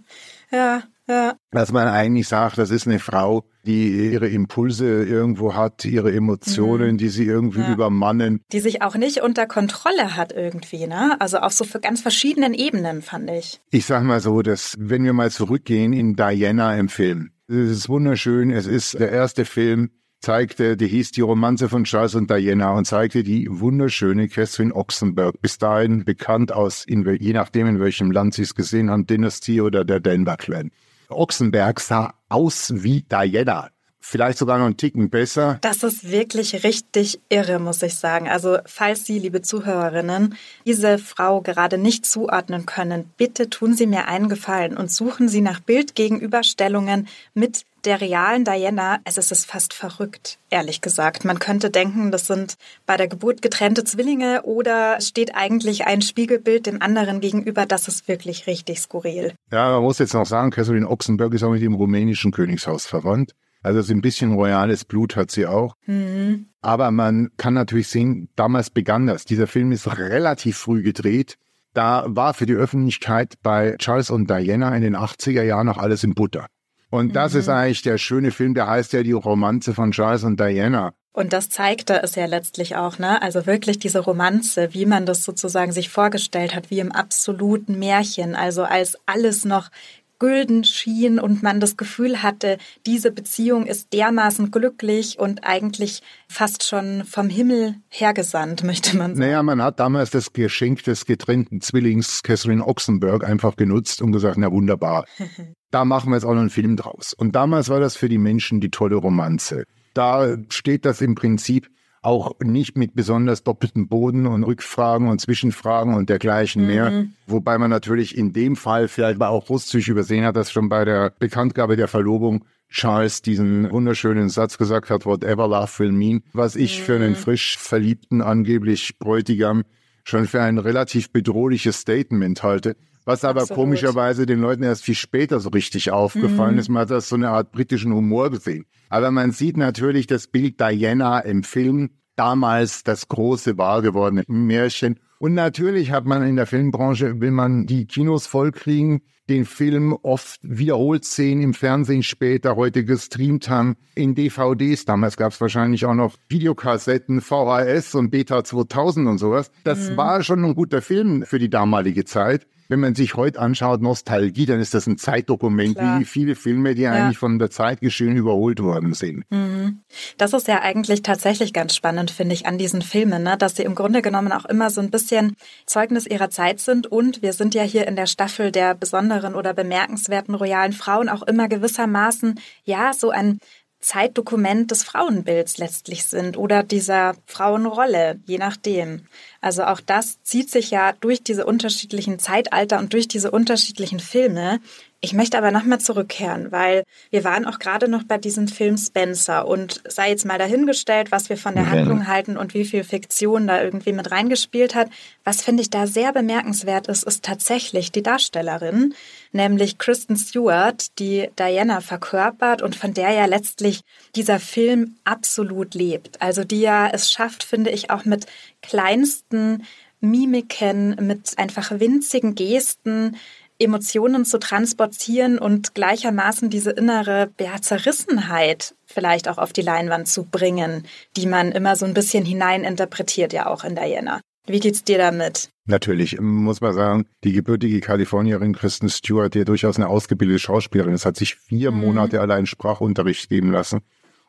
ja. 0.51 0.85
Ja. 1.09 1.35
Dass 1.51 1.73
man 1.73 1.87
eigentlich 1.89 2.29
sagt, 2.29 2.59
das 2.59 2.71
ist 2.71 2.87
eine 2.87 2.99
Frau, 2.99 3.45
die 3.65 4.11
ihre 4.13 4.29
Impulse 4.29 5.05
irgendwo 5.05 5.55
hat, 5.55 5.85
ihre 5.85 6.13
Emotionen, 6.13 6.93
mhm. 6.93 6.99
die 6.99 7.09
sie 7.09 7.25
irgendwie 7.25 7.61
ja. 7.61 7.73
übermannen. 7.73 8.41
Die 8.53 8.61
sich 8.61 8.83
auch 8.83 8.97
nicht 8.97 9.23
unter 9.23 9.47
Kontrolle 9.47 10.17
hat 10.17 10.33
irgendwie, 10.33 10.87
ne? 10.87 11.17
Also 11.21 11.39
auf 11.39 11.53
so 11.53 11.65
für 11.65 11.81
ganz 11.81 12.01
verschiedenen 12.01 12.55
Ebenen, 12.55 13.03
fand 13.03 13.31
ich. 13.31 13.61
Ich 13.71 13.87
sag 13.87 14.03
mal 14.03 14.21
so, 14.21 14.43
dass 14.43 14.75
wenn 14.79 15.05
wir 15.05 15.13
mal 15.13 15.31
zurückgehen 15.31 15.93
in 15.93 16.17
Diana 16.17 16.77
im 16.77 16.89
Film, 16.89 17.31
es 17.49 17.71
ist 17.71 17.89
wunderschön, 17.89 18.51
es 18.51 18.67
ist 18.67 18.99
der 18.99 19.13
erste 19.13 19.45
Film, 19.45 19.91
zeigte, 20.25 20.79
die 20.79 20.87
hieß 20.87 21.13
die 21.13 21.21
Romanze 21.21 21.69
von 21.69 21.85
Charles 21.85 22.15
und 22.15 22.31
Diana 22.31 22.73
und 22.73 22.87
zeigte 22.87 23.23
die 23.23 23.47
wunderschöne 23.51 24.29
Catherine 24.29 24.75
Oxenberg, 24.75 25.41
bis 25.43 25.59
dahin 25.59 26.05
bekannt 26.05 26.51
aus, 26.53 26.85
in, 26.87 27.07
je 27.21 27.35
nachdem 27.35 27.67
in 27.67 27.79
welchem 27.79 28.11
Land 28.11 28.35
sie 28.35 28.43
es 28.43 28.55
gesehen 28.55 28.91
haben, 28.91 29.07
Dynasty 29.07 29.61
oder 29.61 29.85
der 29.85 30.01
Denver 30.01 30.37
Clan. 30.39 30.71
Ochsenberg 31.09 31.81
sah 31.81 32.15
aus 32.29 32.73
wie 32.75 33.03
Diana. 33.03 33.71
Vielleicht 34.07 34.37
sogar 34.37 34.59
noch 34.59 34.67
einen 34.67 34.77
Ticken 34.77 35.09
besser. 35.09 35.57
Das 35.63 35.83
ist 35.83 36.11
wirklich 36.11 36.63
richtig 36.63 37.21
irre, 37.31 37.59
muss 37.59 37.83
ich 37.83 37.95
sagen. 37.95 38.29
Also, 38.29 38.59
falls 38.67 39.07
Sie, 39.07 39.19
liebe 39.19 39.41
Zuhörerinnen, 39.41 40.37
diese 40.67 40.99
Frau 40.99 41.41
gerade 41.41 41.79
nicht 41.79 42.05
zuordnen 42.05 42.67
können, 42.67 43.11
bitte 43.17 43.49
tun 43.49 43.75
Sie 43.75 43.87
mir 43.87 44.07
einen 44.07 44.29
Gefallen 44.29 44.77
und 44.77 44.93
suchen 44.93 45.31
Sie 45.31 45.41
nach 45.41 45.61
Bildgegenüberstellungen 45.61 47.09
mit 47.33 47.65
der 47.85 48.01
realen 48.01 48.45
Diana, 48.45 48.99
es 49.05 49.19
ist 49.19 49.47
fast 49.47 49.75
verrückt, 49.75 50.39
ehrlich 50.51 50.81
gesagt. 50.81 51.25
Man 51.25 51.39
könnte 51.39 51.71
denken, 51.71 52.11
das 52.11 52.27
sind 52.27 52.57
bei 52.87 52.97
der 52.97 53.09
Geburt 53.09 53.43
getrennte 53.43 53.85
Zwillinge 53.85 54.43
oder 54.43 55.01
steht 55.01 55.35
eigentlich 55.35 55.87
ein 55.87 56.03
Spiegelbild 56.03 56.67
dem 56.67 56.81
anderen 56.83 57.21
gegenüber. 57.21 57.67
Das 57.67 57.89
ist 57.89 58.09
wirklich 58.09 58.47
richtig 58.47 58.81
skurril. 58.81 59.35
Ja, 59.53 59.71
man 59.73 59.83
muss 59.83 59.99
jetzt 59.99 60.15
noch 60.15 60.27
sagen, 60.27 60.51
Catherine 60.51 60.89
Oxenberg 60.89 61.35
ist 61.35 61.43
auch 61.43 61.51
mit 61.51 61.63
dem 61.63 61.75
rumänischen 61.75 62.33
Königshaus 62.33 62.87
verwandt. 62.87 63.33
Also 63.63 63.81
so 63.81 63.95
ein 63.95 64.03
bisschen 64.03 64.35
royales 64.35 64.85
Blut 64.85 65.17
hat 65.17 65.31
sie 65.31 65.47
auch. 65.47 65.75
Mhm. 65.87 66.49
Aber 66.61 66.91
man 66.91 67.31
kann 67.39 67.55
natürlich 67.55 67.89
sehen, 67.89 68.29
damals 68.37 68.71
begann 68.71 69.07
das. 69.07 69.25
Dieser 69.25 69.47
Film 69.47 69.73
ist 69.73 69.99
relativ 69.99 70.59
früh 70.59 70.83
gedreht. 70.83 71.37
da 71.75 72.05
war 72.07 72.35
für 72.35 72.47
die 72.47 72.55
Öffentlichkeit 72.55 73.35
bei 73.43 73.77
Charles 73.79 74.11
und 74.11 74.31
Diana 74.31 74.75
in 74.75 74.83
den 74.83 74.97
80er 74.97 75.43
Jahren 75.43 75.67
noch 75.67 75.79
alles 75.79 76.05
in 76.05 76.15
Butter. 76.15 76.47
Und 76.95 77.17
das 77.17 77.35
mhm. 77.35 77.41
ist 77.41 77.49
eigentlich 77.49 77.83
der 77.83 77.99
schöne 77.99 78.31
Film, 78.31 78.55
der 78.55 78.69
heißt 78.69 78.93
ja 78.93 79.03
die 79.03 79.11
Romanze 79.11 79.75
von 79.75 79.91
Charles 79.91 80.23
und 80.23 80.39
Diana. 80.39 80.93
Und 81.13 81.33
das 81.33 81.49
zeigte 81.49 82.01
es 82.01 82.15
ja 82.15 82.27
letztlich 82.27 82.77
auch, 82.77 83.01
ne? 83.01 83.21
Also 83.21 83.47
wirklich 83.47 83.81
diese 83.81 83.99
Romanze, 83.99 84.75
wie 84.75 84.87
man 84.87 85.05
das 85.05 85.25
sozusagen 85.25 85.73
sich 85.73 85.89
vorgestellt 85.89 86.55
hat, 86.55 86.71
wie 86.71 86.79
im 86.79 86.93
absoluten 86.93 87.81
Märchen. 87.81 88.37
Also 88.37 88.63
als 88.63 88.97
alles 89.07 89.45
noch 89.45 89.71
gülden 90.19 90.65
schien 90.65 91.19
und 91.19 91.43
man 91.43 91.61
das 91.61 91.77
Gefühl 91.77 92.23
hatte, 92.23 92.59
diese 92.87 93.11
Beziehung 93.11 93.67
ist 93.67 93.93
dermaßen 93.93 94.51
glücklich 94.51 95.19
und 95.19 95.45
eigentlich 95.45 96.03
fast 96.29 96.65
schon 96.65 97.05
vom 97.05 97.29
Himmel 97.29 97.77
hergesandt, 97.89 98.65
möchte 98.65 98.97
man 98.97 99.15
sagen. 99.15 99.21
Naja, 99.21 99.43
man 99.43 99.63
hat 99.63 99.81
damals 99.81 100.11
das 100.11 100.33
Geschenk 100.33 100.85
des 100.85 101.05
getrennten 101.07 101.61
Zwillings 101.61 102.23
Catherine 102.23 102.65
Oxenberg 102.65 103.25
einfach 103.25 103.57
genutzt 103.57 104.03
und 104.03 104.13
gesagt, 104.13 104.39
na 104.39 104.51
wunderbar, 104.51 105.05
da 105.71 105.85
machen 105.85 106.11
wir 106.11 106.17
jetzt 106.17 106.25
auch 106.25 106.35
noch 106.35 106.41
einen 106.41 106.51
Film 106.51 106.77
draus. 106.77 107.13
Und 107.13 107.35
damals 107.35 107.69
war 107.69 107.81
das 107.81 107.97
für 107.97 108.09
die 108.09 108.19
Menschen 108.19 108.61
die 108.61 108.71
tolle 108.71 108.97
Romanze. 108.97 109.65
Da 109.95 110.37
steht 110.49 110.85
das 110.85 111.01
im 111.01 111.15
Prinzip 111.15 111.69
auch 112.05 112.33
nicht 112.41 112.77
mit 112.77 112.95
besonders 112.95 113.43
doppeltem 113.43 113.89
Boden 113.89 114.27
und 114.27 114.45
Rückfragen 114.45 115.09
und 115.09 115.21
Zwischenfragen 115.21 115.95
und 115.95 116.09
dergleichen 116.09 116.63
mhm. 116.63 116.69
mehr. 116.69 117.05
Wobei 117.27 117.59
man 117.59 117.71
natürlich 117.71 118.17
in 118.17 118.33
dem 118.33 118.57
Fall 118.57 118.89
vielleicht 118.89 119.19
mal 119.19 119.29
auch 119.29 119.47
großzügig 119.47 119.89
übersehen 119.89 120.25
hat, 120.25 120.37
dass 120.37 120.53
schon 120.53 120.69
bei 120.69 120.85
der 120.85 121.11
Bekanntgabe 121.19 121.77
der 121.77 121.89
Verlobung 121.89 122.45
Charles 122.71 123.23
diesen 123.23 123.71
wunderschönen 123.71 124.29
Satz 124.29 124.59
gesagt 124.59 124.91
hat, 124.91 125.07
whatever 125.07 125.47
love 125.47 125.79
will 125.79 125.93
mean, 125.93 126.23
was 126.33 126.57
ich 126.57 126.81
mhm. 126.81 126.85
für 126.85 126.95
einen 126.97 127.11
mhm. 127.11 127.17
frisch 127.17 127.57
verliebten, 127.59 128.21
angeblich 128.21 128.99
Bräutigam, 128.99 129.63
schon 130.03 130.27
für 130.27 130.43
ein 130.43 130.59
relativ 130.59 131.11
bedrohliches 131.11 131.79
Statement 131.79 132.43
halte. 132.43 132.77
Was 133.05 133.25
aber 133.25 133.43
Absolut. 133.43 133.63
komischerweise 133.63 134.27
den 134.27 134.41
Leuten 134.41 134.63
erst 134.63 134.85
viel 134.85 134.95
später 134.95 135.41
so 135.41 135.51
richtig 135.51 135.91
aufgefallen 135.91 136.55
mhm. 136.55 136.61
ist. 136.61 136.69
Man 136.69 136.83
hat 136.83 136.91
das 136.91 137.09
so 137.09 137.17
eine 137.17 137.31
Art 137.31 137.53
britischen 137.53 137.93
Humor 137.93 138.31
gesehen. 138.31 138.65
Aber 138.89 139.11
man 139.11 139.33
sieht 139.33 139.57
natürlich 139.57 140.07
das 140.07 140.27
Bild 140.27 140.61
Diana 140.61 141.21
im 141.21 141.43
Film, 141.43 141.91
damals 142.17 142.83
das 142.83 143.09
große 143.09 143.59
wahr 143.59 143.83
gewordene 143.83 144.25
Märchen. 144.27 145.01
Und 145.19 145.35
natürlich 145.35 145.91
hat 145.91 146.07
man 146.07 146.23
in 146.23 146.37
der 146.37 146.47
Filmbranche, 146.47 147.21
will 147.21 147.31
man 147.31 147.67
die 147.67 147.87
Kinos 147.87 148.27
vollkriegen, 148.27 149.03
den 149.29 149.47
Film 149.47 149.97
oft 150.03 150.39
wiederholt 150.43 151.05
sehen 151.05 151.41
im 151.41 151.55
Fernsehen 151.55 152.03
später, 152.03 152.57
heute 152.57 152.85
gestreamt 152.85 153.49
haben, 153.49 153.77
in 153.95 154.15
DVDs. 154.15 154.85
Damals 154.85 155.17
gab 155.17 155.33
es 155.33 155.41
wahrscheinlich 155.41 155.87
auch 155.87 155.95
noch 155.95 156.17
Videokassetten, 156.29 157.23
VHS 157.23 157.95
und 157.95 158.11
Beta 158.11 158.45
2000 158.45 159.09
und 159.09 159.19
sowas. 159.19 159.51
Das 159.65 159.91
mhm. 159.91 159.97
war 159.97 160.23
schon 160.23 160.45
ein 160.45 160.55
guter 160.55 160.83
Film 160.83 161.25
für 161.25 161.39
die 161.39 161.49
damalige 161.49 162.05
Zeit 162.05 162.47
wenn 162.69 162.81
man 162.81 162.95
sich 162.95 163.15
heute 163.15 163.41
anschaut, 163.41 163.83
Nostalgie, 163.83 164.47
dann 164.47 164.61
ist 164.61 164.75
das 164.75 164.87
ein 164.87 164.99
Zeitdokument, 164.99 165.77
Klar. 165.77 166.01
wie 166.01 166.05
viele 166.05 166.35
Filme, 166.35 166.75
die 166.75 166.83
ja. 166.83 166.93
eigentlich 166.93 167.19
von 167.19 167.39
der 167.39 167.51
Zeit 167.51 167.81
geschehen 167.81 168.17
überholt 168.17 168.63
worden 168.63 168.95
sind. 168.95 169.25
Mhm. 169.31 169.81
Das 170.19 170.33
ist 170.33 170.49
ja 170.49 170.61
eigentlich 170.63 171.03
tatsächlich 171.03 171.53
ganz 171.53 171.75
spannend, 171.75 172.11
finde 172.11 172.35
ich, 172.35 172.47
an 172.47 172.59
diesen 172.59 172.83
Filmen, 172.83 173.23
ne? 173.23 173.37
dass 173.37 173.57
sie 173.57 173.63
im 173.63 173.75
Grunde 173.75 174.03
genommen 174.03 174.33
auch 174.33 174.45
immer 174.45 174.71
so 174.71 174.81
ein 174.81 174.91
bisschen 174.91 175.37
Zeugnis 175.67 176.07
ihrer 176.07 176.31
Zeit 176.31 176.61
sind. 176.61 176.87
Und 176.87 177.23
wir 177.23 177.33
sind 177.33 177.55
ja 177.55 177.63
hier 177.63 177.87
in 177.87 177.97
der 177.97 178.07
Staffel 178.07 178.51
der 178.51 178.75
besonderen 178.75 179.35
oder 179.35 179.55
bemerkenswerten 179.55 180.35
royalen 180.35 180.73
Frauen 180.73 181.09
auch 181.09 181.23
immer 181.23 181.49
gewissermaßen, 181.49 182.41
ja, 182.65 182.93
so 182.93 183.11
ein 183.11 183.39
Zeitdokument 183.85 184.71
des 184.71 184.83
Frauenbilds 184.83 185.59
letztlich 185.59 186.07
sind 186.07 186.39
oder 186.39 186.63
dieser 186.63 187.17
Frauenrolle, 187.27 188.19
je 188.25 188.39
nachdem. 188.39 189.07
Also 189.43 189.65
auch 189.65 189.81
das 189.81 190.23
zieht 190.23 190.51
sich 190.51 190.71
ja 190.71 190.95
durch 191.01 191.23
diese 191.23 191.45
unterschiedlichen 191.45 192.19
Zeitalter 192.19 192.79
und 192.79 192.95
durch 192.95 193.09
diese 193.09 193.31
unterschiedlichen 193.31 194.01
Filme 194.01 194.61
ich 195.05 195.13
möchte 195.13 195.37
aber 195.37 195.51
nochmal 195.51 195.81
zurückkehren, 195.81 196.51
weil 196.51 196.85
wir 197.11 197.25
waren 197.25 197.45
auch 197.45 197.59
gerade 197.59 197.89
noch 197.89 198.05
bei 198.05 198.17
diesem 198.17 198.49
Film 198.49 198.79
Spencer 198.79 199.47
und 199.47 199.83
sei 199.87 200.09
jetzt 200.09 200.25
mal 200.25 200.39
dahingestellt, 200.39 201.13
was 201.13 201.29
wir 201.29 201.37
von 201.37 201.55
der 201.55 201.71
Handlung 201.71 202.09
halten 202.09 202.39
und 202.39 202.55
wie 202.55 202.65
viel 202.65 202.85
Fiktion 202.85 203.47
da 203.47 203.63
irgendwie 203.63 203.93
mit 203.93 204.11
reingespielt 204.11 204.75
hat. 204.75 204.89
Was 205.23 205.43
finde 205.43 205.61
ich 205.61 205.69
da 205.69 205.87
sehr 205.87 206.15
bemerkenswert 206.15 206.87
ist, 206.87 207.05
ist 207.05 207.23
tatsächlich 207.23 207.93
die 207.93 208.03
Darstellerin, 208.03 208.95
nämlich 209.33 209.77
Kristen 209.77 210.17
Stewart, 210.17 210.99
die 210.99 211.29
Diana 211.39 211.83
verkörpert 211.83 212.63
und 212.63 212.75
von 212.75 212.95
der 212.95 213.11
ja 213.11 213.27
letztlich 213.27 213.83
dieser 214.17 214.41
Film 214.41 214.97
absolut 215.05 215.75
lebt. 215.75 216.23
Also 216.23 216.45
die 216.45 216.63
ja 216.63 216.89
es 216.89 217.13
schafft, 217.13 217.45
finde 217.45 217.71
ich, 217.71 217.91
auch 217.91 218.07
mit 218.07 218.25
kleinsten 218.63 219.65
Mimiken, 220.01 220.97
mit 221.07 221.39
einfach 221.39 221.79
winzigen 221.79 222.35
Gesten, 222.35 223.17
Emotionen 223.59 224.25
zu 224.25 224.39
transportieren 224.39 225.39
und 225.39 225.75
gleichermaßen 225.75 226.51
diese 226.51 226.71
innere 226.73 227.31
ja, 227.41 227.61
Zerrissenheit 227.61 228.75
vielleicht 228.87 229.29
auch 229.29 229.39
auf 229.39 229.53
die 229.53 229.63
Leinwand 229.63 230.09
zu 230.09 230.25
bringen, 230.25 230.85
die 231.17 231.27
man 231.27 231.53
immer 231.53 231.77
so 231.77 231.87
ein 231.87 231.95
bisschen 231.95 232.25
hineininterpretiert, 232.25 233.33
ja 233.33 233.47
auch 233.47 233.65
in 233.65 233.77
Diana. 233.77 234.21
Wie 234.47 234.61
geht's 234.61 234.85
dir 234.85 234.99
damit? 234.99 235.49
Natürlich, 235.67 236.21
muss 236.21 236.61
man 236.61 236.75
sagen, 236.75 237.07
die 237.23 237.33
gebürtige 237.33 237.81
Kalifornierin 237.81 238.55
Kristen 238.55 238.91
Stewart, 238.91 239.33
die 239.33 239.39
ja 239.39 239.45
durchaus 239.45 239.77
eine 239.77 239.89
ausgebildete 239.89 240.39
Schauspielerin 240.39 240.93
ist, 240.93 241.07
hat 241.07 241.17
sich 241.17 241.37
vier 241.37 241.71
mhm. 241.71 241.81
Monate 241.81 242.21
allein 242.21 242.45
Sprachunterricht 242.45 243.31
geben 243.31 243.51
lassen, 243.51 243.81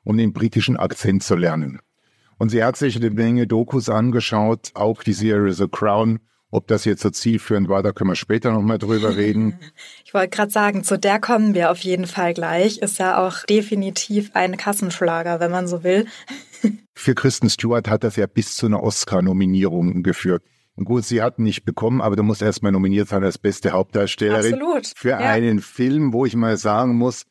um 0.06 0.18
den 0.18 0.32
britischen 0.32 0.78
Akzent 0.78 1.24
zu 1.24 1.36
lernen. 1.36 1.80
Und 2.38 2.50
sie 2.50 2.64
hat 2.64 2.78
sich 2.78 2.96
eine 2.96 3.10
Menge 3.10 3.48
Dokus 3.48 3.90
angeschaut, 3.90 4.72
auch 4.74 5.04
die 5.04 5.14
Serie 5.14 5.52
The 5.52 5.68
Crown, 5.68 6.20
ob 6.52 6.68
das 6.68 6.86
jetzt 6.86 7.02
so 7.02 7.10
zielführend 7.10 7.70
war, 7.70 7.84
da 7.84 7.92
können 7.92 8.10
wir 8.10 8.16
später 8.16 8.52
nochmal 8.52 8.78
drüber 8.78 9.16
reden. 9.18 9.60
Ich 10.06 10.14
wollte 10.14 10.30
gerade 10.30 10.52
sagen, 10.52 10.84
zu 10.84 10.98
der 10.98 11.20
kommen 11.20 11.54
wir 11.54 11.72
auf 11.72 11.80
jeden 11.80 12.08
Fall 12.08 12.34
gleich. 12.34 12.78
Ist 12.78 13.00
ja 13.00 13.26
auch 13.26 13.44
definitiv 13.46 14.32
ein 14.34 14.58
Kassenschlager, 14.58 15.40
wenn 15.40 15.52
man 15.52 15.68
so 15.68 15.84
will. 15.84 16.06
Für 16.94 17.14
Kristen 17.14 17.50
Stewart 17.50 17.90
hat 17.90 18.04
das 18.04 18.16
ja 18.16 18.26
bis 18.26 18.56
zu 18.56 18.68
einer 18.68 18.82
Oscar-Nominierung 18.82 20.02
geführt. 20.02 20.44
Und 20.76 20.86
gut, 20.86 21.06
sie 21.06 21.22
hat 21.22 21.40
nicht 21.40 21.64
bekommen, 21.64 22.02
aber 22.02 22.16
du 22.16 22.24
musst 22.24 22.42
erstmal 22.42 22.72
nominiert 22.72 23.08
sein 23.08 23.24
als 23.24 23.38
beste 23.38 23.72
Hauptdarstellerin. 23.72 24.56
Absolut. 24.56 24.92
Für 24.96 25.10
ja. 25.10 25.18
einen 25.18 25.60
Film, 25.60 26.12
wo 26.12 26.26
ich 26.26 26.36
mal 26.36 26.58
sagen 26.58 26.96
muss, 26.96 27.26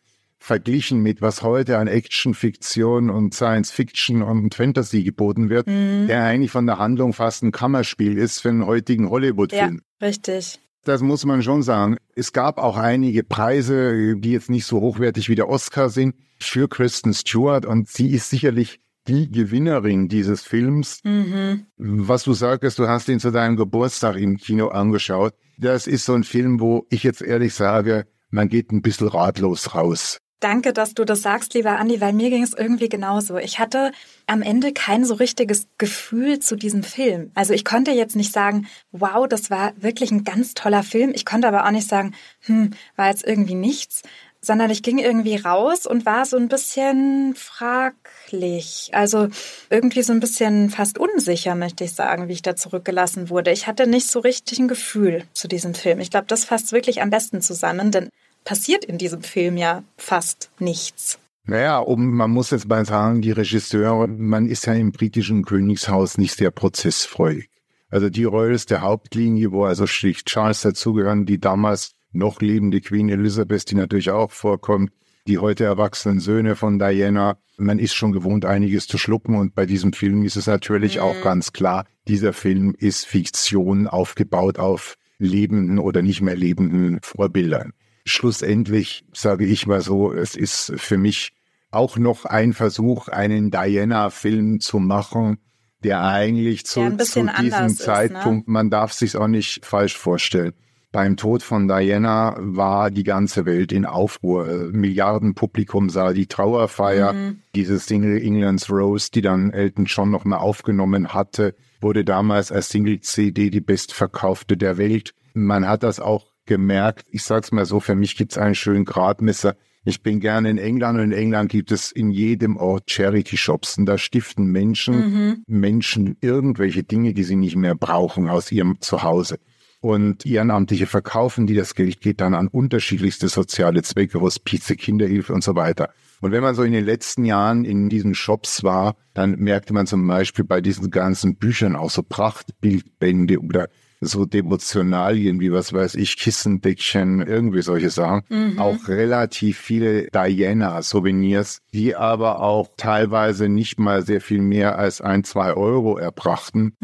verglichen 0.44 1.00
mit 1.00 1.22
was 1.22 1.42
heute 1.42 1.78
an 1.78 1.88
Action, 1.88 2.34
Fiktion 2.34 3.08
und 3.08 3.32
Science 3.32 3.70
Fiction 3.70 4.22
und 4.22 4.54
Fantasy 4.54 5.02
geboten 5.02 5.48
wird, 5.48 5.66
mhm. 5.66 6.06
der 6.06 6.22
eigentlich 6.22 6.50
von 6.50 6.66
der 6.66 6.78
Handlung 6.78 7.14
fast 7.14 7.42
ein 7.42 7.50
Kammerspiel 7.50 8.18
ist 8.18 8.40
für 8.40 8.50
einen 8.50 8.66
heutigen 8.66 9.08
Hollywood-Film. 9.08 9.80
Ja, 10.00 10.06
richtig. 10.06 10.60
Das 10.84 11.00
muss 11.00 11.24
man 11.24 11.42
schon 11.42 11.62
sagen. 11.62 11.96
Es 12.14 12.34
gab 12.34 12.58
auch 12.58 12.76
einige 12.76 13.24
Preise, 13.24 14.16
die 14.18 14.32
jetzt 14.32 14.50
nicht 14.50 14.66
so 14.66 14.82
hochwertig 14.82 15.30
wie 15.30 15.34
der 15.34 15.48
Oscar 15.48 15.88
sind, 15.88 16.14
für 16.38 16.68
Kristen 16.68 17.14
Stewart 17.14 17.64
und 17.64 17.88
sie 17.88 18.10
ist 18.10 18.28
sicherlich 18.28 18.80
die 19.08 19.30
Gewinnerin 19.30 20.08
dieses 20.08 20.42
Films. 20.42 21.00
Mhm. 21.04 21.66
Was 21.78 22.24
du 22.24 22.34
sagst, 22.34 22.78
du 22.78 22.86
hast 22.86 23.08
ihn 23.08 23.18
zu 23.18 23.30
deinem 23.30 23.56
Geburtstag 23.56 24.16
im 24.16 24.36
Kino 24.36 24.68
angeschaut. 24.68 25.32
Das 25.56 25.86
ist 25.86 26.04
so 26.04 26.12
ein 26.12 26.24
Film, 26.24 26.60
wo 26.60 26.84
ich 26.90 27.02
jetzt 27.02 27.22
ehrlich 27.22 27.54
sage, 27.54 28.04
man 28.28 28.48
geht 28.48 28.72
ein 28.72 28.82
bisschen 28.82 29.08
ratlos 29.08 29.74
raus. 29.74 30.18
Danke, 30.40 30.72
dass 30.72 30.94
du 30.94 31.04
das 31.04 31.22
sagst, 31.22 31.54
lieber 31.54 31.78
Andi, 31.78 32.00
weil 32.00 32.12
mir 32.12 32.28
ging 32.28 32.42
es 32.42 32.52
irgendwie 32.52 32.88
genauso. 32.88 33.38
Ich 33.38 33.58
hatte 33.58 33.92
am 34.26 34.42
Ende 34.42 34.72
kein 34.72 35.04
so 35.04 35.14
richtiges 35.14 35.68
Gefühl 35.78 36.38
zu 36.38 36.56
diesem 36.56 36.82
Film. 36.82 37.30
Also 37.34 37.54
ich 37.54 37.64
konnte 37.64 37.92
jetzt 37.92 38.14
nicht 38.14 38.32
sagen, 38.32 38.66
wow, 38.92 39.26
das 39.26 39.50
war 39.50 39.72
wirklich 39.76 40.10
ein 40.10 40.24
ganz 40.24 40.52
toller 40.54 40.82
Film. 40.82 41.12
Ich 41.14 41.24
konnte 41.24 41.48
aber 41.48 41.64
auch 41.64 41.70
nicht 41.70 41.88
sagen, 41.88 42.14
hm, 42.40 42.72
war 42.96 43.08
jetzt 43.08 43.26
irgendwie 43.26 43.54
nichts, 43.54 44.02
sondern 44.44 44.70
ich 44.70 44.82
ging 44.82 44.98
irgendwie 44.98 45.36
raus 45.36 45.86
und 45.86 46.06
war 46.06 46.26
so 46.26 46.36
ein 46.36 46.48
bisschen 46.48 47.34
fraglich. 47.34 48.90
Also 48.92 49.28
irgendwie 49.70 50.02
so 50.02 50.12
ein 50.12 50.20
bisschen 50.20 50.70
fast 50.70 50.98
unsicher, 50.98 51.54
möchte 51.54 51.84
ich 51.84 51.94
sagen, 51.94 52.28
wie 52.28 52.34
ich 52.34 52.42
da 52.42 52.54
zurückgelassen 52.54 53.30
wurde. 53.30 53.50
Ich 53.50 53.66
hatte 53.66 53.86
nicht 53.86 54.10
so 54.10 54.20
richtig 54.20 54.58
ein 54.58 54.68
Gefühl 54.68 55.24
zu 55.32 55.48
diesem 55.48 55.74
Film. 55.74 56.00
Ich 56.00 56.10
glaube, 56.10 56.26
das 56.26 56.44
fasst 56.44 56.72
wirklich 56.72 57.00
am 57.00 57.10
besten 57.10 57.40
zusammen, 57.40 57.90
denn 57.90 58.10
passiert 58.44 58.84
in 58.84 58.98
diesem 58.98 59.22
Film 59.22 59.56
ja 59.56 59.82
fast 59.96 60.50
nichts. 60.58 61.18
Naja, 61.46 61.78
um, 61.78 62.14
man 62.14 62.30
muss 62.30 62.50
jetzt 62.50 62.68
mal 62.68 62.86
sagen, 62.86 63.20
die 63.20 63.32
Regisseure, 63.32 64.08
man 64.08 64.46
ist 64.46 64.66
ja 64.66 64.72
im 64.72 64.92
britischen 64.92 65.44
Königshaus 65.44 66.16
nicht 66.16 66.36
sehr 66.36 66.50
prozessfreudig. 66.50 67.50
Also 67.90 68.08
die 68.08 68.24
Royals 68.24 68.66
der 68.66 68.80
Hauptlinie, 68.80 69.52
wo 69.52 69.64
also 69.64 69.86
schlicht 69.86 70.26
Charles 70.26 70.62
dazugehören, 70.62 71.26
die 71.26 71.38
damals 71.38 71.92
noch 72.12 72.40
lebende 72.40 72.80
Queen 72.80 73.08
Elizabeth, 73.08 73.70
die 73.70 73.74
natürlich 73.74 74.10
auch 74.10 74.30
vorkommt, 74.30 74.90
die 75.26 75.38
heute 75.38 75.64
erwachsenen 75.64 76.20
Söhne 76.20 76.56
von 76.56 76.78
Diana. 76.78 77.36
Man 77.56 77.78
ist 77.78 77.94
schon 77.94 78.12
gewohnt, 78.12 78.44
einiges 78.44 78.86
zu 78.86 78.98
schlucken 78.98 79.36
und 79.36 79.54
bei 79.54 79.66
diesem 79.66 79.92
Film 79.92 80.24
ist 80.24 80.36
es 80.36 80.46
natürlich 80.46 80.96
mhm. 80.96 81.02
auch 81.02 81.22
ganz 81.22 81.52
klar, 81.52 81.84
dieser 82.08 82.32
Film 82.32 82.74
ist 82.78 83.06
Fiktion 83.06 83.86
aufgebaut 83.86 84.58
auf 84.58 84.96
lebenden 85.18 85.78
oder 85.78 86.02
nicht 86.02 86.20
mehr 86.20 86.36
lebenden 86.36 86.98
Vorbildern. 87.02 87.72
Schlussendlich 88.04 89.04
sage 89.12 89.46
ich 89.46 89.66
mal 89.66 89.80
so, 89.80 90.12
es 90.12 90.34
ist 90.36 90.72
für 90.76 90.98
mich 90.98 91.32
auch 91.70 91.96
noch 91.96 92.24
ein 92.24 92.52
Versuch, 92.52 93.08
einen 93.08 93.50
Diana-Film 93.50 94.60
zu 94.60 94.78
machen, 94.78 95.38
der 95.82 96.02
eigentlich 96.02 96.66
zu, 96.66 96.80
ein 96.80 96.98
zu 96.98 97.04
diesem 97.04 97.28
anders 97.28 97.72
ist, 97.72 97.78
ne? 97.80 97.84
Zeitpunkt, 97.84 98.48
man 98.48 98.70
darf 98.70 98.92
sich 98.92 99.16
auch 99.16 99.28
nicht 99.28 99.64
falsch 99.64 99.96
vorstellen. 99.96 100.52
Beim 100.94 101.16
Tod 101.16 101.42
von 101.42 101.66
Diana 101.66 102.36
war 102.38 102.92
die 102.92 103.02
ganze 103.02 103.46
Welt 103.46 103.72
in 103.72 103.84
Aufruhr. 103.84 104.48
Äh, 104.48 104.54
Milliardenpublikum 104.66 105.90
sah 105.90 106.12
die 106.12 106.28
Trauerfeier. 106.28 107.12
Mhm. 107.12 107.40
Diese 107.56 107.80
Single 107.80 108.22
England's 108.22 108.70
Rose, 108.70 109.10
die 109.12 109.20
dann 109.20 109.50
Elton 109.50 109.86
John 109.86 110.10
noch 110.12 110.24
mal 110.24 110.36
aufgenommen 110.36 111.12
hatte, 111.12 111.56
wurde 111.80 112.04
damals 112.04 112.52
als 112.52 112.68
Single-CD 112.68 113.50
die 113.50 113.60
bestverkaufte 113.60 114.56
der 114.56 114.78
Welt. 114.78 115.14
Man 115.32 115.66
hat 115.66 115.82
das 115.82 115.98
auch 115.98 116.26
gemerkt. 116.46 117.06
Ich 117.10 117.22
sag's 117.22 117.52
mal 117.52 117.66
so, 117.66 117.80
für 117.80 117.94
mich 117.94 118.16
gibt's 118.16 118.38
einen 118.38 118.54
schönen 118.54 118.84
Gradmesser. 118.84 119.56
Ich 119.84 120.02
bin 120.02 120.20
gerne 120.20 120.48
in 120.48 120.58
England 120.58 120.98
und 120.98 121.04
in 121.04 121.12
England 121.12 121.50
gibt 121.50 121.70
es 121.70 121.92
in 121.92 122.10
jedem 122.10 122.56
Ort 122.56 122.90
Charity-Shops 122.90 123.76
und 123.78 123.86
da 123.86 123.98
stiften 123.98 124.46
Menschen, 124.46 125.42
Menschen 125.46 126.16
irgendwelche 126.22 126.82
Dinge, 126.82 127.12
die 127.12 127.24
sie 127.24 127.36
nicht 127.36 127.56
mehr 127.56 127.74
brauchen 127.74 128.28
aus 128.28 128.50
ihrem 128.50 128.80
Zuhause. 128.80 129.38
Und 129.80 130.24
Ehrenamtliche 130.24 130.86
verkaufen 130.86 131.46
die, 131.46 131.54
das 131.54 131.74
Geld 131.74 132.00
geht 132.00 132.22
dann 132.22 132.32
an 132.32 132.48
unterschiedlichste 132.48 133.28
soziale 133.28 133.82
Zwecke, 133.82 134.18
Hospize, 134.18 134.76
Kinderhilfe 134.76 135.34
und 135.34 135.44
so 135.44 135.54
weiter. 135.54 135.90
Und 136.22 136.32
wenn 136.32 136.42
man 136.42 136.54
so 136.54 136.62
in 136.62 136.72
den 136.72 136.86
letzten 136.86 137.26
Jahren 137.26 137.66
in 137.66 137.90
diesen 137.90 138.14
Shops 138.14 138.64
war, 138.64 138.96
dann 139.12 139.32
merkte 139.32 139.74
man 139.74 139.86
zum 139.86 140.06
Beispiel 140.06 140.46
bei 140.46 140.62
diesen 140.62 140.90
ganzen 140.90 141.36
Büchern 141.36 141.76
auch 141.76 141.90
so 141.90 142.02
Prachtbildbände 142.02 143.38
oder 143.40 143.68
so 144.04 144.24
Devotionalien 144.24 145.40
wie 145.40 145.52
was 145.52 145.72
weiß 145.72 145.94
ich, 145.96 146.16
Kissendeckchen, 146.16 147.20
irgendwie 147.20 147.62
solche 147.62 147.90
Sachen. 147.90 148.58
Auch 148.58 148.88
relativ 148.88 149.58
viele 149.58 150.08
Diana-Souvenirs, 150.08 151.60
die 151.72 151.96
aber 151.96 152.40
auch 152.40 152.68
teilweise 152.76 153.48
nicht 153.48 153.78
mal 153.78 154.04
sehr 154.04 154.20
viel 154.20 154.40
mehr 154.40 154.78
als 154.78 155.00
ein, 155.00 155.24
zwei 155.24 155.54
Euro 155.54 155.96
erbrachten. 155.96 156.74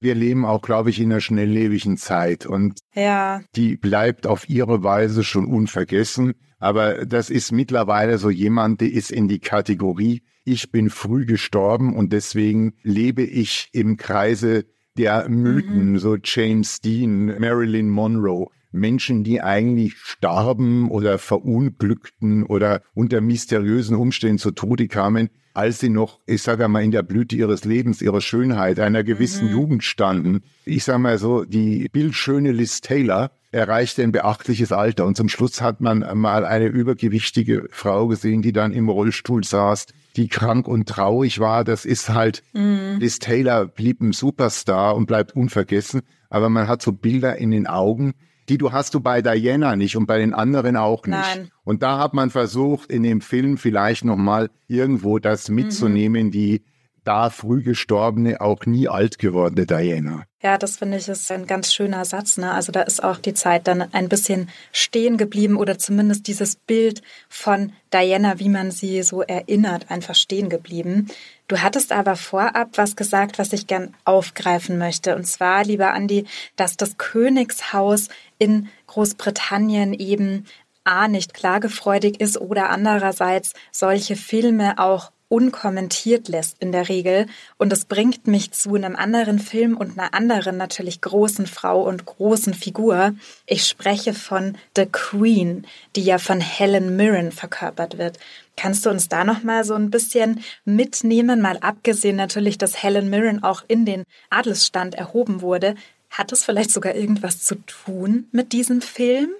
Wir 0.00 0.14
leben 0.14 0.44
auch, 0.44 0.62
glaube 0.62 0.90
ich, 0.90 1.00
in 1.00 1.10
einer 1.10 1.20
schnelllebigen 1.20 1.96
Zeit 1.96 2.46
und 2.46 2.78
Ja, 2.94 3.40
die 3.56 3.76
bleibt 3.76 4.26
auf 4.26 4.48
ihre 4.48 4.82
Weise 4.82 5.24
schon 5.24 5.46
unvergessen. 5.46 6.34
Aber 6.58 7.06
das 7.06 7.30
ist 7.30 7.52
mittlerweile 7.52 8.18
so 8.18 8.28
jemand, 8.28 8.82
der 8.82 8.92
ist 8.92 9.10
in 9.10 9.28
die 9.28 9.38
Kategorie, 9.38 10.22
ich 10.44 10.70
bin 10.70 10.90
früh 10.90 11.26
gestorben 11.26 11.96
und 11.96 12.12
deswegen 12.12 12.74
lebe 12.82 13.22
ich 13.22 13.68
im 13.72 13.96
Kreise 13.96 14.66
der 15.00 15.30
Mythen, 15.30 15.98
so 15.98 16.18
James 16.22 16.82
Dean, 16.82 17.40
Marilyn 17.40 17.88
Monroe. 17.88 18.48
Menschen, 18.70 19.24
die 19.24 19.40
eigentlich 19.40 19.96
starben 19.96 20.90
oder 20.90 21.18
verunglückten 21.18 22.44
oder 22.44 22.82
unter 22.94 23.22
mysteriösen 23.22 23.96
Umständen 23.96 24.38
zu 24.38 24.50
Tode 24.50 24.88
kamen, 24.88 25.30
als 25.54 25.80
sie 25.80 25.88
noch, 25.88 26.20
ich 26.26 26.42
sage 26.42 26.68
mal, 26.68 26.84
in 26.84 26.90
der 26.90 27.02
Blüte 27.02 27.34
ihres 27.34 27.64
Lebens, 27.64 28.02
ihrer 28.02 28.20
Schönheit, 28.20 28.78
einer 28.78 29.02
gewissen 29.02 29.50
Jugend 29.50 29.82
standen. 29.82 30.42
Ich 30.66 30.84
sage 30.84 30.98
mal 30.98 31.18
so, 31.18 31.44
die 31.44 31.88
bildschöne 31.90 32.52
Liz 32.52 32.82
Taylor 32.82 33.32
erreichte 33.50 34.02
ein 34.02 34.12
beachtliches 34.12 34.70
Alter 34.70 35.06
und 35.06 35.16
zum 35.16 35.30
Schluss 35.30 35.62
hat 35.62 35.80
man 35.80 36.06
mal 36.14 36.44
eine 36.44 36.66
übergewichtige 36.66 37.66
Frau 37.72 38.06
gesehen, 38.06 38.42
die 38.42 38.52
dann 38.52 38.72
im 38.72 38.88
Rollstuhl 38.88 39.42
saß, 39.42 39.86
die 40.16 40.28
krank 40.28 40.68
und 40.68 40.88
traurig 40.88 41.38
war. 41.38 41.64
Das 41.64 41.84
ist 41.84 42.08
halt, 42.10 42.42
Liz 42.52 43.18
Taylor 43.18 43.66
blieb 43.66 44.00
ein 44.00 44.12
Superstar 44.12 44.96
und 44.96 45.06
bleibt 45.06 45.34
unvergessen, 45.34 46.02
aber 46.28 46.48
man 46.48 46.68
hat 46.68 46.82
so 46.82 46.92
Bilder 46.92 47.36
in 47.36 47.50
den 47.50 47.66
Augen, 47.66 48.14
die 48.48 48.58
du 48.58 48.72
hast 48.72 48.94
du 48.94 49.00
bei 49.00 49.22
Diana 49.22 49.76
nicht 49.76 49.96
und 49.96 50.06
bei 50.06 50.18
den 50.18 50.34
anderen 50.34 50.76
auch 50.76 51.06
nicht. 51.06 51.36
Nein. 51.36 51.50
Und 51.62 51.82
da 51.82 51.98
hat 51.98 52.14
man 52.14 52.30
versucht, 52.30 52.90
in 52.90 53.04
dem 53.04 53.20
Film 53.20 53.58
vielleicht 53.58 54.04
nochmal 54.04 54.50
irgendwo 54.66 55.20
das 55.20 55.48
mitzunehmen, 55.48 56.32
die 56.32 56.62
da 57.04 57.30
früh 57.30 57.62
gestorbene, 57.62 58.40
auch 58.40 58.66
nie 58.66 58.88
alt 58.88 59.18
gewordene 59.18 59.66
Diana. 59.66 60.24
Ja, 60.42 60.56
das 60.56 60.78
finde 60.78 60.96
ich 60.96 61.06
ist 61.08 61.30
ein 61.30 61.46
ganz 61.46 61.72
schöner 61.72 62.04
Satz. 62.06 62.38
Ne? 62.38 62.50
Also 62.52 62.72
da 62.72 62.80
ist 62.82 63.04
auch 63.04 63.18
die 63.18 63.34
Zeit 63.34 63.66
dann 63.68 63.82
ein 63.92 64.08
bisschen 64.08 64.48
stehen 64.72 65.18
geblieben 65.18 65.56
oder 65.56 65.78
zumindest 65.78 66.26
dieses 66.28 66.56
Bild 66.56 67.02
von 67.28 67.72
Diana, 67.92 68.38
wie 68.38 68.48
man 68.48 68.70
sie 68.70 69.02
so 69.02 69.20
erinnert, 69.22 69.90
einfach 69.90 70.14
stehen 70.14 70.48
geblieben. 70.48 71.08
Du 71.46 71.58
hattest 71.58 71.92
aber 71.92 72.16
vorab 72.16 72.70
was 72.76 72.96
gesagt, 72.96 73.38
was 73.38 73.52
ich 73.52 73.66
gern 73.66 73.94
aufgreifen 74.04 74.78
möchte. 74.78 75.14
Und 75.14 75.26
zwar, 75.26 75.64
lieber 75.64 75.92
Andi, 75.92 76.26
dass 76.56 76.78
das 76.78 76.96
Königshaus 76.96 78.08
in 78.38 78.68
Großbritannien 78.86 79.92
eben 79.92 80.46
A 80.84 81.08
nicht 81.08 81.34
klagefreudig 81.34 82.20
ist 82.20 82.40
oder 82.40 82.70
andererseits 82.70 83.52
solche 83.70 84.16
Filme 84.16 84.78
auch 84.78 85.12
unkommentiert 85.30 86.28
lässt 86.28 86.56
in 86.60 86.72
der 86.72 86.88
Regel. 86.88 87.26
Und 87.56 87.72
es 87.72 87.86
bringt 87.86 88.26
mich 88.26 88.50
zu 88.50 88.74
einem 88.74 88.96
anderen 88.96 89.38
Film 89.38 89.76
und 89.76 89.98
einer 89.98 90.12
anderen 90.12 90.56
natürlich 90.56 91.00
großen 91.00 91.46
Frau 91.46 91.82
und 91.82 92.04
großen 92.04 92.52
Figur. 92.52 93.14
Ich 93.46 93.66
spreche 93.66 94.12
von 94.12 94.58
The 94.76 94.86
Queen, 94.86 95.66
die 95.94 96.02
ja 96.02 96.18
von 96.18 96.40
Helen 96.40 96.96
Mirren 96.96 97.30
verkörpert 97.32 97.96
wird. 97.96 98.18
Kannst 98.56 98.84
du 98.84 98.90
uns 98.90 99.08
da 99.08 99.24
noch 99.24 99.44
mal 99.44 99.64
so 99.64 99.74
ein 99.74 99.90
bisschen 99.90 100.42
mitnehmen, 100.64 101.40
mal 101.40 101.58
abgesehen 101.58 102.16
natürlich, 102.16 102.58
dass 102.58 102.82
Helen 102.82 103.08
Mirren 103.08 103.42
auch 103.42 103.62
in 103.68 103.86
den 103.86 104.02
Adelsstand 104.30 104.96
erhoben 104.96 105.40
wurde. 105.40 105.76
Hat 106.10 106.32
es 106.32 106.44
vielleicht 106.44 106.72
sogar 106.72 106.96
irgendwas 106.96 107.40
zu 107.42 107.54
tun 107.66 108.28
mit 108.32 108.52
diesem 108.52 108.82
Film? 108.82 109.30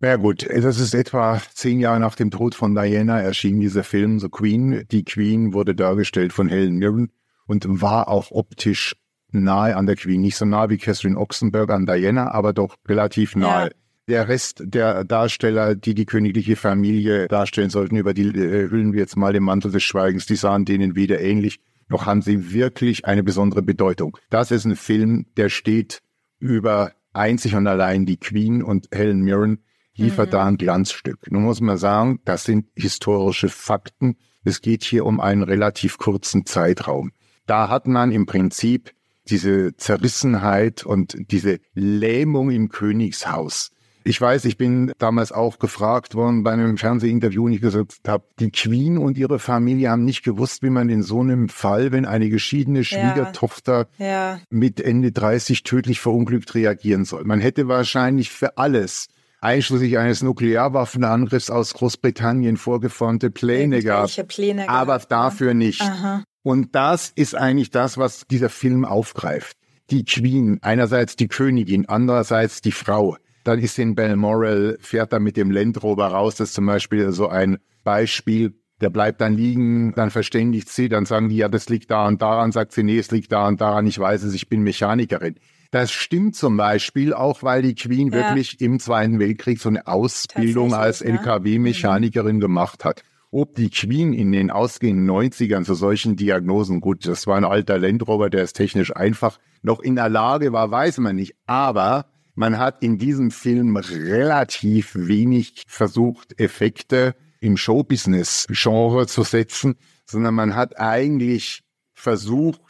Ja 0.00 0.14
gut, 0.14 0.46
das 0.48 0.78
ist 0.78 0.94
etwa 0.94 1.42
zehn 1.54 1.80
Jahre 1.80 1.98
nach 1.98 2.14
dem 2.14 2.30
Tod 2.30 2.54
von 2.54 2.72
Diana 2.72 3.20
erschien 3.20 3.58
dieser 3.58 3.82
Film 3.82 4.20
The 4.20 4.28
Queen. 4.28 4.84
Die 4.92 5.04
Queen 5.04 5.52
wurde 5.52 5.74
dargestellt 5.74 6.32
von 6.32 6.48
Helen 6.48 6.76
Mirren 6.76 7.10
und 7.46 7.66
war 7.82 8.06
auch 8.06 8.30
optisch 8.30 8.94
nahe 9.32 9.76
an 9.76 9.86
der 9.86 9.96
Queen. 9.96 10.20
Nicht 10.20 10.36
so 10.36 10.44
nah 10.44 10.70
wie 10.70 10.78
Catherine 10.78 11.18
Oxenberg 11.18 11.70
an 11.70 11.84
Diana, 11.84 12.30
aber 12.30 12.52
doch 12.52 12.76
relativ 12.86 13.34
nahe. 13.34 13.66
Ja. 13.66 13.72
Der 14.06 14.28
Rest 14.28 14.62
der 14.64 15.04
Darsteller, 15.04 15.74
die 15.74 15.94
die 15.94 16.06
königliche 16.06 16.54
Familie 16.54 17.26
darstellen 17.26 17.68
sollten, 17.68 17.96
über 17.96 18.14
die 18.14 18.28
äh, 18.28 18.70
hüllen 18.70 18.92
wir 18.92 19.00
jetzt 19.00 19.16
mal 19.16 19.32
den 19.32 19.42
Mantel 19.42 19.72
des 19.72 19.82
Schweigens, 19.82 20.26
die 20.26 20.36
sahen 20.36 20.64
denen 20.64 20.94
weder 20.94 21.20
ähnlich, 21.20 21.58
noch 21.88 22.06
haben 22.06 22.22
sie 22.22 22.52
wirklich 22.52 23.04
eine 23.04 23.22
besondere 23.22 23.62
Bedeutung. 23.62 24.16
Das 24.30 24.50
ist 24.52 24.64
ein 24.64 24.76
Film, 24.76 25.26
der 25.36 25.48
steht 25.48 26.02
über 26.38 26.92
einzig 27.12 27.54
und 27.54 27.66
allein 27.66 28.06
die 28.06 28.18
Queen 28.18 28.62
und 28.62 28.88
Helen 28.92 29.20
Mirren 29.22 29.58
liefert 29.98 30.32
da 30.32 30.46
ein 30.46 30.56
Glanzstück. 30.56 31.30
Nun 31.30 31.42
muss 31.42 31.60
man 31.60 31.76
sagen, 31.76 32.20
das 32.24 32.44
sind 32.44 32.66
historische 32.74 33.48
Fakten. 33.48 34.16
Es 34.44 34.60
geht 34.62 34.84
hier 34.84 35.04
um 35.04 35.20
einen 35.20 35.42
relativ 35.42 35.98
kurzen 35.98 36.46
Zeitraum. 36.46 37.12
Da 37.46 37.68
hat 37.68 37.86
man 37.86 38.12
im 38.12 38.26
Prinzip 38.26 38.92
diese 39.28 39.76
Zerrissenheit 39.76 40.84
und 40.84 41.16
diese 41.30 41.58
Lähmung 41.74 42.50
im 42.50 42.68
Königshaus. 42.68 43.70
Ich 44.04 44.18
weiß, 44.18 44.46
ich 44.46 44.56
bin 44.56 44.92
damals 44.96 45.32
auch 45.32 45.58
gefragt 45.58 46.14
worden 46.14 46.42
bei 46.42 46.52
einem 46.52 46.78
Fernsehinterview, 46.78 47.44
und 47.44 47.52
ich 47.52 47.60
gesagt 47.60 47.98
habe, 48.06 48.24
die 48.40 48.50
Queen 48.50 48.96
und 48.96 49.18
ihre 49.18 49.38
Familie 49.38 49.90
haben 49.90 50.06
nicht 50.06 50.22
gewusst, 50.22 50.62
wie 50.62 50.70
man 50.70 50.88
in 50.88 51.02
so 51.02 51.20
einem 51.20 51.50
Fall, 51.50 51.92
wenn 51.92 52.06
eine 52.06 52.30
geschiedene 52.30 52.84
Schwiegertochter 52.84 53.86
Ja. 53.98 54.40
mit 54.48 54.80
Ende 54.80 55.12
30 55.12 55.62
tödlich 55.62 56.00
verunglückt 56.00 56.54
reagieren 56.54 57.04
soll. 57.04 57.24
Man 57.24 57.40
hätte 57.40 57.68
wahrscheinlich 57.68 58.30
für 58.30 58.56
alles, 58.56 59.08
einschließlich 59.40 59.98
eines 59.98 60.22
Nuklearwaffenangriffs 60.22 61.50
aus 61.50 61.74
Großbritannien, 61.74 62.56
vorgeformte 62.56 63.30
Pläne. 63.30 63.76
Irgendwelche 63.76 64.24
Pläne 64.24 64.68
aber 64.68 64.96
gehabt, 64.96 65.12
dafür 65.12 65.54
nicht. 65.54 65.82
Aha. 65.82 66.24
Und 66.42 66.74
das 66.74 67.12
ist 67.14 67.34
eigentlich 67.34 67.70
das, 67.70 67.98
was 67.98 68.26
dieser 68.26 68.48
Film 68.48 68.84
aufgreift. 68.84 69.56
Die 69.90 70.04
Queen, 70.04 70.58
einerseits 70.62 71.16
die 71.16 71.28
Königin, 71.28 71.88
andererseits 71.88 72.60
die 72.60 72.72
Frau. 72.72 73.16
Dann 73.44 73.58
ist 73.58 73.78
in 73.78 73.94
Balmoral, 73.94 74.76
fährt 74.80 75.12
er 75.12 75.20
mit 75.20 75.36
dem 75.36 75.50
Land 75.50 75.82
Rover 75.82 76.08
raus. 76.08 76.36
Das 76.36 76.48
ist 76.48 76.54
zum 76.54 76.66
Beispiel 76.66 77.12
so 77.12 77.28
ein 77.28 77.58
Beispiel. 77.84 78.54
Der 78.80 78.90
bleibt 78.90 79.20
dann 79.20 79.34
liegen, 79.34 79.92
dann 79.94 80.10
verständigt 80.10 80.68
sie, 80.68 80.88
dann 80.88 81.04
sagen 81.04 81.28
die, 81.28 81.36
ja, 81.36 81.48
das 81.48 81.68
liegt 81.68 81.90
da 81.90 82.06
und 82.06 82.22
daran, 82.22 82.52
sagt 82.52 82.72
sie, 82.72 82.84
nee, 82.84 82.98
es 82.98 83.10
liegt 83.10 83.32
da 83.32 83.48
und 83.48 83.60
daran, 83.60 83.86
ich 83.88 83.98
weiß 83.98 84.22
es, 84.22 84.34
ich 84.34 84.48
bin 84.48 84.62
Mechanikerin. 84.62 85.34
Das 85.70 85.92
stimmt 85.92 86.34
zum 86.34 86.56
Beispiel 86.56 87.12
auch, 87.12 87.42
weil 87.42 87.60
die 87.62 87.74
Queen 87.74 88.08
Ja. 88.08 88.14
wirklich 88.14 88.60
im 88.60 88.80
Zweiten 88.80 89.18
Weltkrieg 89.18 89.60
so 89.60 89.68
eine 89.68 89.86
Ausbildung 89.86 90.72
als 90.72 91.02
ne? 91.04 91.10
LKW-Mechanikerin 91.10 92.40
gemacht 92.40 92.84
hat. 92.84 93.02
Ob 93.30 93.54
die 93.54 93.68
Queen 93.68 94.14
in 94.14 94.32
den 94.32 94.50
ausgehenden 94.50 95.04
90ern 95.04 95.64
zu 95.64 95.74
solchen 95.74 96.16
Diagnosen, 96.16 96.80
gut, 96.80 97.06
das 97.06 97.26
war 97.26 97.36
ein 97.36 97.44
alter 97.44 97.78
Landrover, 97.78 98.30
der 98.30 98.42
ist 98.44 98.54
technisch 98.54 98.96
einfach, 98.96 99.38
noch 99.62 99.80
in 99.80 99.96
der 99.96 100.08
Lage 100.08 100.52
war, 100.54 100.70
weiß 100.70 100.98
man 100.98 101.16
nicht. 101.16 101.34
Aber 101.44 102.06
man 102.34 102.56
hat 102.56 102.82
in 102.82 102.96
diesem 102.96 103.30
Film 103.30 103.76
relativ 103.76 104.92
wenig 104.94 105.64
versucht, 105.66 106.40
Effekte 106.40 107.14
im 107.40 107.58
Showbusiness-Genre 107.58 109.06
zu 109.06 109.22
setzen, 109.24 109.74
sondern 110.06 110.34
man 110.34 110.54
hat 110.54 110.78
eigentlich 110.80 111.62
versucht, 111.92 112.60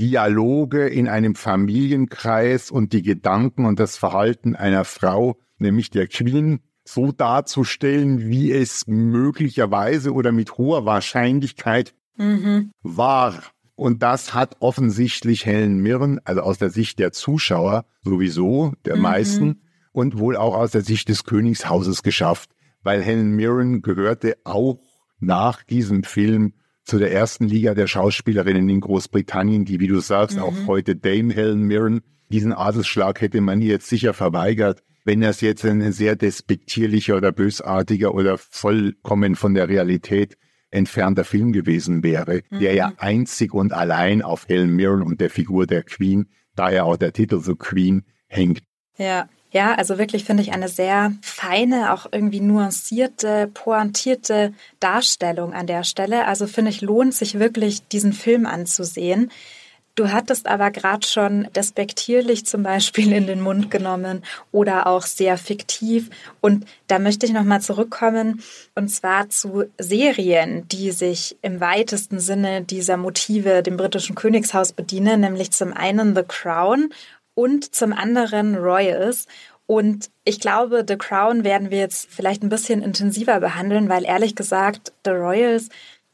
Dialoge 0.00 0.88
in 0.88 1.08
einem 1.08 1.34
Familienkreis 1.34 2.70
und 2.70 2.92
die 2.92 3.02
Gedanken 3.02 3.64
und 3.64 3.80
das 3.80 3.96
Verhalten 3.96 4.54
einer 4.54 4.84
Frau, 4.84 5.38
nämlich 5.58 5.90
der 5.90 6.06
Queen, 6.06 6.60
so 6.84 7.12
darzustellen, 7.12 8.28
wie 8.28 8.52
es 8.52 8.86
möglicherweise 8.86 10.12
oder 10.12 10.32
mit 10.32 10.56
hoher 10.56 10.84
Wahrscheinlichkeit 10.86 11.94
Mhm. 12.18 12.72
war. 12.82 13.42
Und 13.76 14.02
das 14.02 14.34
hat 14.34 14.56
offensichtlich 14.58 15.46
Helen 15.46 15.78
Mirren, 15.78 16.20
also 16.24 16.42
aus 16.42 16.58
der 16.58 16.70
Sicht 16.70 16.98
der 16.98 17.12
Zuschauer 17.12 17.86
sowieso, 18.02 18.72
der 18.84 18.96
mhm. 18.96 19.02
meisten, 19.02 19.62
und 19.92 20.18
wohl 20.18 20.36
auch 20.36 20.54
aus 20.54 20.72
der 20.72 20.82
Sicht 20.82 21.08
des 21.08 21.24
Königshauses 21.24 22.02
geschafft, 22.02 22.50
weil 22.82 23.02
Helen 23.02 23.34
Mirren 23.34 23.82
gehörte 23.82 24.36
auch 24.44 24.80
nach 25.20 25.62
diesem 25.62 26.02
Film 26.04 26.54
zu 26.88 26.98
der 26.98 27.12
ersten 27.12 27.46
Liga 27.46 27.74
der 27.74 27.86
Schauspielerinnen 27.86 28.68
in 28.68 28.80
Großbritannien, 28.80 29.64
die, 29.64 29.78
wie 29.78 29.88
du 29.88 30.00
sagst, 30.00 30.36
mhm. 30.36 30.42
auch 30.42 30.54
heute 30.66 30.96
Dame 30.96 31.34
Helen 31.34 31.62
Mirren, 31.62 32.00
diesen 32.30 32.52
Adelsschlag 32.52 33.20
hätte 33.20 33.40
man 33.40 33.60
ihr 33.60 33.68
jetzt 33.68 33.88
sicher 33.88 34.14
verweigert, 34.14 34.82
wenn 35.04 35.20
das 35.20 35.40
jetzt 35.42 35.64
ein 35.64 35.92
sehr 35.92 36.16
despektierlicher 36.16 37.16
oder 37.16 37.30
bösartiger 37.30 38.14
oder 38.14 38.38
vollkommen 38.38 39.34
von 39.36 39.54
der 39.54 39.68
Realität 39.68 40.36
entfernter 40.70 41.24
Film 41.24 41.52
gewesen 41.52 42.02
wäre, 42.02 42.42
mhm. 42.50 42.60
der 42.60 42.74
ja 42.74 42.88
mhm. 42.88 42.94
einzig 42.98 43.52
und 43.52 43.72
allein 43.72 44.22
auf 44.22 44.48
Helen 44.48 44.74
Mirren 44.74 45.02
und 45.02 45.20
der 45.20 45.30
Figur 45.30 45.66
der 45.66 45.82
Queen, 45.82 46.28
daher 46.56 46.86
auch 46.86 46.96
der 46.96 47.12
Titel 47.12 47.40
so 47.40 47.54
Queen, 47.54 48.04
hängt. 48.26 48.62
Ja. 48.96 49.28
Ja, 49.50 49.74
also 49.74 49.96
wirklich 49.96 50.24
finde 50.24 50.42
ich 50.42 50.52
eine 50.52 50.68
sehr 50.68 51.12
feine, 51.22 51.92
auch 51.94 52.06
irgendwie 52.12 52.40
nuancierte, 52.40 53.48
pointierte 53.52 54.52
Darstellung 54.78 55.54
an 55.54 55.66
der 55.66 55.84
Stelle. 55.84 56.26
Also 56.26 56.46
finde 56.46 56.70
ich, 56.70 56.82
lohnt 56.82 57.14
sich 57.14 57.38
wirklich, 57.38 57.86
diesen 57.88 58.12
Film 58.12 58.44
anzusehen. 58.44 59.30
Du 59.98 60.12
hattest 60.12 60.46
aber 60.46 60.70
gerade 60.70 61.04
schon 61.04 61.48
despektierlich 61.56 62.46
zum 62.46 62.62
Beispiel 62.62 63.12
in 63.12 63.26
den 63.26 63.40
Mund 63.40 63.68
genommen 63.68 64.22
oder 64.52 64.86
auch 64.86 65.02
sehr 65.02 65.36
fiktiv. 65.36 66.08
Und 66.40 66.66
da 66.86 67.00
möchte 67.00 67.26
ich 67.26 67.32
nochmal 67.32 67.60
zurückkommen 67.62 68.40
und 68.76 68.90
zwar 68.90 69.28
zu 69.28 69.64
Serien, 69.76 70.68
die 70.68 70.92
sich 70.92 71.36
im 71.42 71.60
weitesten 71.60 72.20
Sinne 72.20 72.62
dieser 72.62 72.96
Motive 72.96 73.64
dem 73.64 73.76
britischen 73.76 74.14
Königshaus 74.14 74.72
bedienen, 74.72 75.20
nämlich 75.20 75.50
zum 75.50 75.72
einen 75.72 76.14
The 76.14 76.22
Crown 76.22 76.90
und 77.38 77.72
zum 77.72 77.92
anderen 77.92 78.56
Royals. 78.56 79.26
Und 79.66 80.10
ich 80.24 80.40
glaube, 80.40 80.84
The 80.86 80.96
Crown 80.96 81.44
werden 81.44 81.70
wir 81.70 81.78
jetzt 81.78 82.08
vielleicht 82.10 82.42
ein 82.42 82.48
bisschen 82.48 82.82
intensiver 82.82 83.38
behandeln, 83.38 83.88
weil 83.88 84.04
ehrlich 84.04 84.34
gesagt, 84.34 84.92
The 85.04 85.12
Royals 85.12 85.68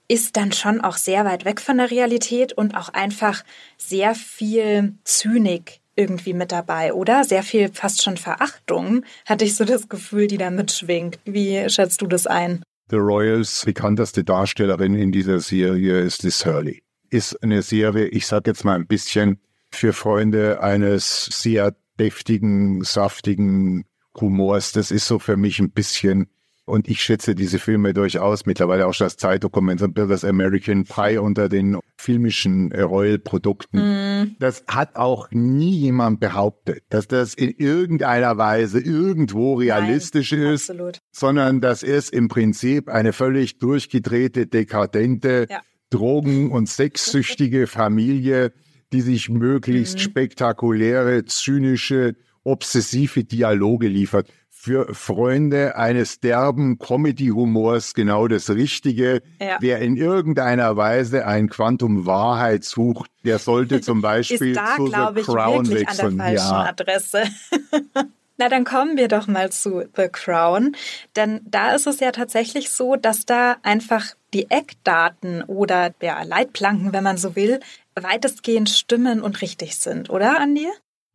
ist 0.06 0.36
dann 0.36 0.52
schon 0.52 0.82
auch 0.82 0.98
sehr 0.98 1.24
weit 1.24 1.46
weg 1.46 1.62
von 1.62 1.78
der 1.78 1.90
Realität 1.90 2.52
und 2.52 2.76
auch 2.76 2.90
einfach 2.90 3.42
sehr 3.78 4.14
viel 4.14 4.96
Zynik 5.04 5.80
irgendwie 5.96 6.34
mit 6.34 6.52
dabei, 6.52 6.92
oder? 6.92 7.24
Sehr 7.24 7.42
viel 7.42 7.70
fast 7.72 8.02
schon 8.02 8.18
Verachtung, 8.18 9.02
hatte 9.24 9.46
ich 9.46 9.56
so 9.56 9.64
das 9.64 9.88
Gefühl, 9.88 10.26
die 10.26 10.36
da 10.36 10.50
mitschwingt. 10.50 11.18
Wie 11.24 11.70
schätzt 11.70 12.02
du 12.02 12.06
das 12.06 12.26
ein? 12.26 12.62
The 12.90 12.96
Royals 12.96 13.64
bekannteste 13.64 14.24
Darstellerin 14.24 14.94
in 14.94 15.10
dieser 15.10 15.40
Serie 15.40 16.00
ist 16.00 16.22
Liz 16.22 16.44
Hurley. 16.44 16.82
Ist 17.08 17.42
eine 17.42 17.62
Serie, 17.62 18.08
ich 18.08 18.26
sag 18.26 18.46
jetzt 18.46 18.64
mal 18.66 18.74
ein 18.74 18.86
bisschen, 18.86 19.40
für 19.74 19.92
Freunde 19.92 20.62
eines 20.62 21.26
sehr 21.26 21.74
deftigen, 21.98 22.82
saftigen 22.82 23.84
Humors. 24.20 24.72
Das 24.72 24.90
ist 24.90 25.06
so 25.06 25.18
für 25.18 25.36
mich 25.36 25.58
ein 25.60 25.70
bisschen, 25.70 26.26
und 26.66 26.88
ich 26.88 27.02
schätze 27.02 27.34
diese 27.34 27.58
Filme 27.58 27.92
durchaus, 27.92 28.46
mittlerweile 28.46 28.86
auch 28.86 28.96
das 28.96 29.16
Zeitdokument, 29.16 29.84
das 29.94 30.24
American 30.24 30.84
Pie 30.84 31.18
unter 31.18 31.48
den 31.48 31.78
filmischen 31.96 32.72
Royal-Produkten. 32.72 33.78
Mm. 34.22 34.36
Das 34.38 34.64
hat 34.66 34.96
auch 34.96 35.30
nie 35.30 35.76
jemand 35.76 36.20
behauptet, 36.20 36.82
dass 36.88 37.06
das 37.06 37.34
in 37.34 37.50
irgendeiner 37.50 38.38
Weise 38.38 38.80
irgendwo 38.80 39.54
realistisch 39.54 40.32
Nein, 40.32 40.54
ist, 40.54 40.70
absolut. 40.70 41.00
sondern 41.10 41.60
das 41.60 41.82
ist 41.82 42.12
im 42.12 42.28
Prinzip 42.28 42.88
eine 42.88 43.12
völlig 43.12 43.58
durchgedrehte, 43.58 44.46
dekadente, 44.46 45.46
ja. 45.50 45.60
drogen- 45.90 46.50
und 46.50 46.68
sexsüchtige 46.68 47.66
Familie, 47.66 48.52
die 48.94 49.00
sich 49.00 49.28
möglichst 49.28 49.96
mhm. 49.96 50.02
spektakuläre, 50.02 51.24
zynische, 51.24 52.14
obsessive 52.44 53.24
Dialoge 53.24 53.88
liefert. 53.88 54.28
Für 54.48 54.94
Freunde 54.94 55.76
eines 55.76 56.20
derben 56.20 56.78
Comedy-Humors 56.78 57.94
genau 57.94 58.28
das 58.28 58.48
Richtige. 58.48 59.20
Ja. 59.40 59.58
Wer 59.60 59.80
in 59.80 59.96
irgendeiner 59.96 60.76
Weise 60.76 61.26
ein 61.26 61.48
Quantum 61.48 62.06
Wahrheit 62.06 62.62
sucht, 62.62 63.10
der 63.24 63.40
sollte 63.40 63.80
zum 63.80 64.00
Beispiel 64.00 64.52
Ist 64.52 64.56
da, 64.56 64.76
zu 64.76 64.86
The 64.86 65.22
Crown 65.22 65.64
ich, 65.64 65.70
wechseln. 65.72 66.20
An 66.20 66.32
der 66.32 66.38
falschen 66.38 66.54
ja. 66.54 66.68
Adresse. 66.68 67.22
Na, 68.36 68.48
dann 68.48 68.64
kommen 68.64 68.96
wir 68.96 69.08
doch 69.08 69.26
mal 69.26 69.50
zu 69.50 69.84
The 69.96 70.08
Crown. 70.10 70.76
Denn 71.14 71.40
da 71.44 71.74
ist 71.74 71.86
es 71.86 72.00
ja 72.00 72.10
tatsächlich 72.10 72.70
so, 72.70 72.96
dass 72.96 73.26
da 73.26 73.56
einfach 73.62 74.14
die 74.32 74.50
Eckdaten 74.50 75.42
oder 75.44 75.94
ja, 76.02 76.22
Leitplanken, 76.22 76.92
wenn 76.92 77.04
man 77.04 77.16
so 77.16 77.36
will, 77.36 77.60
weitestgehend 78.00 78.68
stimmen 78.68 79.20
und 79.20 79.40
richtig 79.42 79.76
sind, 79.76 80.10
oder, 80.10 80.40
Andi? 80.40 80.66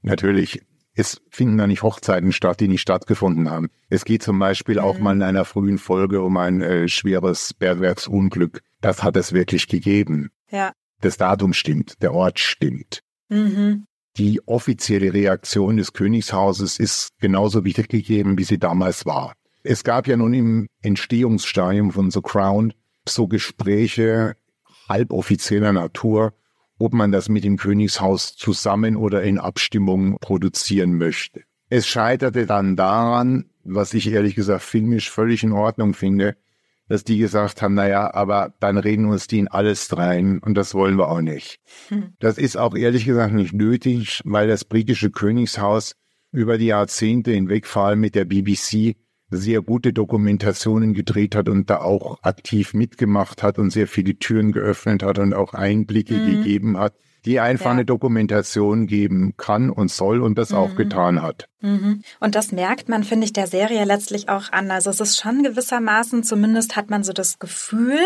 Natürlich. 0.02 0.62
Es 0.96 1.22
finden 1.30 1.58
da 1.58 1.68
nicht 1.68 1.84
Hochzeiten 1.84 2.34
statt, 2.34 2.60
die 2.60 2.68
nicht 2.68 2.82
stattgefunden 2.82 3.50
haben. 3.50 3.70
Es 3.90 4.04
geht 4.04 4.24
zum 4.24 4.38
Beispiel 4.38 4.76
mhm. 4.76 4.82
auch 4.82 5.00
mal 5.00 5.16
in 5.16 5.24
einer 5.24 5.46
frühen 5.46 5.78
Folge 5.78 6.22
um 6.22 6.36
ein 6.38 6.62
äh, 6.62 6.88
schweres 6.88 7.54
Bergwerksunglück. 7.54 8.62
Das 8.82 9.04
hat 9.04 9.16
es 9.16 9.32
wirklich 9.32 9.68
gegeben. 9.68 10.32
Ja. 10.50 10.74
Das 11.02 11.18
Datum 11.18 11.54
stimmt, 11.54 12.02
der 12.02 12.14
Ort 12.14 12.40
stimmt. 12.40 13.02
Mhm. 13.30 13.86
Die 14.18 14.46
offizielle 14.48 15.14
Reaktion 15.14 15.78
des 15.78 15.94
Königshauses 15.94 16.80
ist 16.80 17.10
genauso 17.20 17.64
wiedergegeben, 17.64 18.38
wie 18.38 18.44
sie 18.44 18.58
damals 18.58 19.06
war. 19.06 19.34
Es 19.64 19.84
gab 19.84 20.08
ja 20.08 20.18
nun 20.18 20.34
im 20.34 20.68
Entstehungsstadium 20.82 21.92
von 21.92 22.12
The 22.12 22.22
Crown 22.22 22.74
so 23.08 23.28
Gespräche 23.28 24.36
halboffizieller 24.90 25.72
Natur, 25.72 26.34
ob 26.80 26.94
man 26.94 27.12
das 27.12 27.30
mit 27.30 27.44
dem 27.44 27.58
Königshaus 27.58 28.36
zusammen 28.36 28.96
oder 28.96 29.22
in 29.22 29.38
Abstimmung 29.38 30.18
produzieren 30.20 30.98
möchte. 30.98 31.44
Es 31.70 31.88
scheiterte 31.88 32.48
dann 32.48 32.76
daran, 32.76 33.52
was 33.64 33.94
ich 33.94 34.12
ehrlich 34.12 34.34
gesagt 34.34 34.64
filmisch 34.64 35.12
völlig 35.12 35.44
in 35.44 35.52
Ordnung 35.52 35.94
finde, 35.94 36.36
dass 36.88 37.04
die 37.04 37.20
gesagt 37.20 37.62
haben, 37.62 37.76
naja, 37.76 38.12
aber 38.16 38.56
dann 38.60 38.78
reden 38.78 39.06
uns 39.06 39.28
die 39.28 39.38
in 39.38 39.48
alles 39.48 39.96
rein 39.96 40.40
und 40.40 40.56
das 40.56 40.74
wollen 40.74 40.98
wir 40.98 41.10
auch 41.10 41.22
nicht. 41.22 41.60
Hm. 41.90 42.14
Das 42.20 42.40
ist 42.40 42.58
auch 42.58 42.76
ehrlich 42.76 43.06
gesagt 43.06 43.34
nicht 43.34 43.54
nötig, 43.54 44.22
weil 44.26 44.48
das 44.48 44.66
britische 44.66 45.12
Königshaus 45.12 45.94
über 46.32 46.58
die 46.58 46.68
Jahrzehnte 46.68 47.32
hinweg, 47.32 47.68
vor 47.68 47.84
allem 47.84 48.00
mit 48.00 48.16
der 48.16 48.26
BBC, 48.26 48.96
sehr 49.30 49.62
gute 49.62 49.94
Dokumentationen 49.94 50.94
gedreht 50.94 51.36
hat 51.36 51.50
und 51.50 51.70
da 51.70 51.82
auch 51.82 52.24
aktiv 52.24 52.74
mitgemacht 52.74 53.44
hat 53.44 53.60
und 53.60 53.72
sehr 53.72 53.88
viele 53.88 54.16
Türen 54.16 54.52
geöffnet 54.52 55.04
hat 55.04 55.20
und 55.20 55.34
auch 55.34 55.54
Einblicke 55.54 56.16
mhm. 56.16 56.44
gegeben 56.44 56.78
hat, 56.78 56.94
die 57.26 57.40
einfach 57.40 57.66
ja. 57.66 57.72
eine 57.72 57.86
Dokumentation 57.86 58.88
geben 58.88 59.34
kann 59.38 59.70
und 59.70 59.92
soll 59.92 60.22
und 60.22 60.38
das 60.38 60.52
mhm. 60.52 60.58
auch 60.58 60.76
getan 60.76 61.22
hat. 61.22 61.48
Mhm. 61.62 62.02
Und 62.20 62.36
das 62.36 62.52
merkt 62.52 62.88
man, 62.88 63.04
finde 63.04 63.26
ich, 63.26 63.34
der 63.34 63.48
Serie 63.48 63.84
letztlich 63.84 64.30
auch 64.30 64.52
an. 64.52 64.72
Also 64.72 64.90
es 64.90 65.02
ist 65.02 65.20
schon 65.20 65.44
gewissermaßen, 65.44 66.24
zumindest 66.24 66.78
hat 66.78 66.90
man 66.90 67.04
so 67.04 67.12
das 67.12 67.38
Gefühl, 67.40 68.00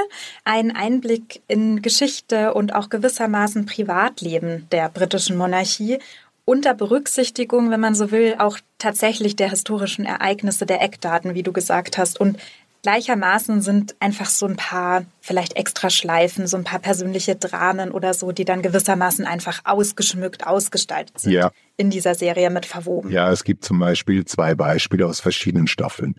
einen 0.44 0.72
Einblick 0.72 1.42
in 1.48 1.84
Geschichte 1.84 2.54
und 2.56 2.74
auch 2.74 2.90
gewissermaßen 2.90 3.68
Privatleben 3.68 4.68
der 4.72 4.90
britischen 4.90 5.38
Monarchie 5.38 6.00
unter 6.46 6.74
Berücksichtigung, 6.74 7.72
wenn 7.72 7.80
man 7.80 7.96
so 7.96 8.12
will, 8.12 8.36
auch 8.38 8.58
tatsächlich 8.78 9.36
der 9.36 9.50
historischen 9.50 10.06
Ereignisse, 10.06 10.66
der 10.66 10.82
Eckdaten, 10.82 11.36
wie 11.36 11.44
du 11.44 11.54
gesagt 11.54 11.98
hast. 11.98 12.20
Und 12.20 12.38
gleichermaßen 12.82 13.62
sind 13.62 13.96
einfach 14.00 14.26
so 14.30 14.46
ein 14.46 14.58
paar 14.58 15.06
vielleicht 15.22 15.56
extra 15.56 15.90
Schleifen, 15.90 16.48
so 16.48 16.58
ein 16.58 16.66
paar 16.66 16.80
persönliche 16.80 17.36
Dramen 17.36 17.92
oder 17.92 18.14
so, 18.14 18.32
die 18.32 18.46
dann 18.46 18.62
gewissermaßen 18.62 19.26
einfach 19.26 19.62
ausgeschmückt, 19.64 20.46
ausgestaltet 20.46 21.20
sind 21.20 21.32
ja. 21.32 21.52
in 21.78 21.90
dieser 21.90 22.14
Serie 22.14 22.50
mit 22.50 22.66
verwoben. 22.66 23.10
Ja, 23.10 23.32
es 23.32 23.46
gibt 23.46 23.64
zum 23.64 23.80
Beispiel 23.80 24.26
zwei 24.26 24.54
Beispiele 24.54 25.08
aus 25.08 25.22
verschiedenen 25.22 25.68
Staffeln. 25.68 26.16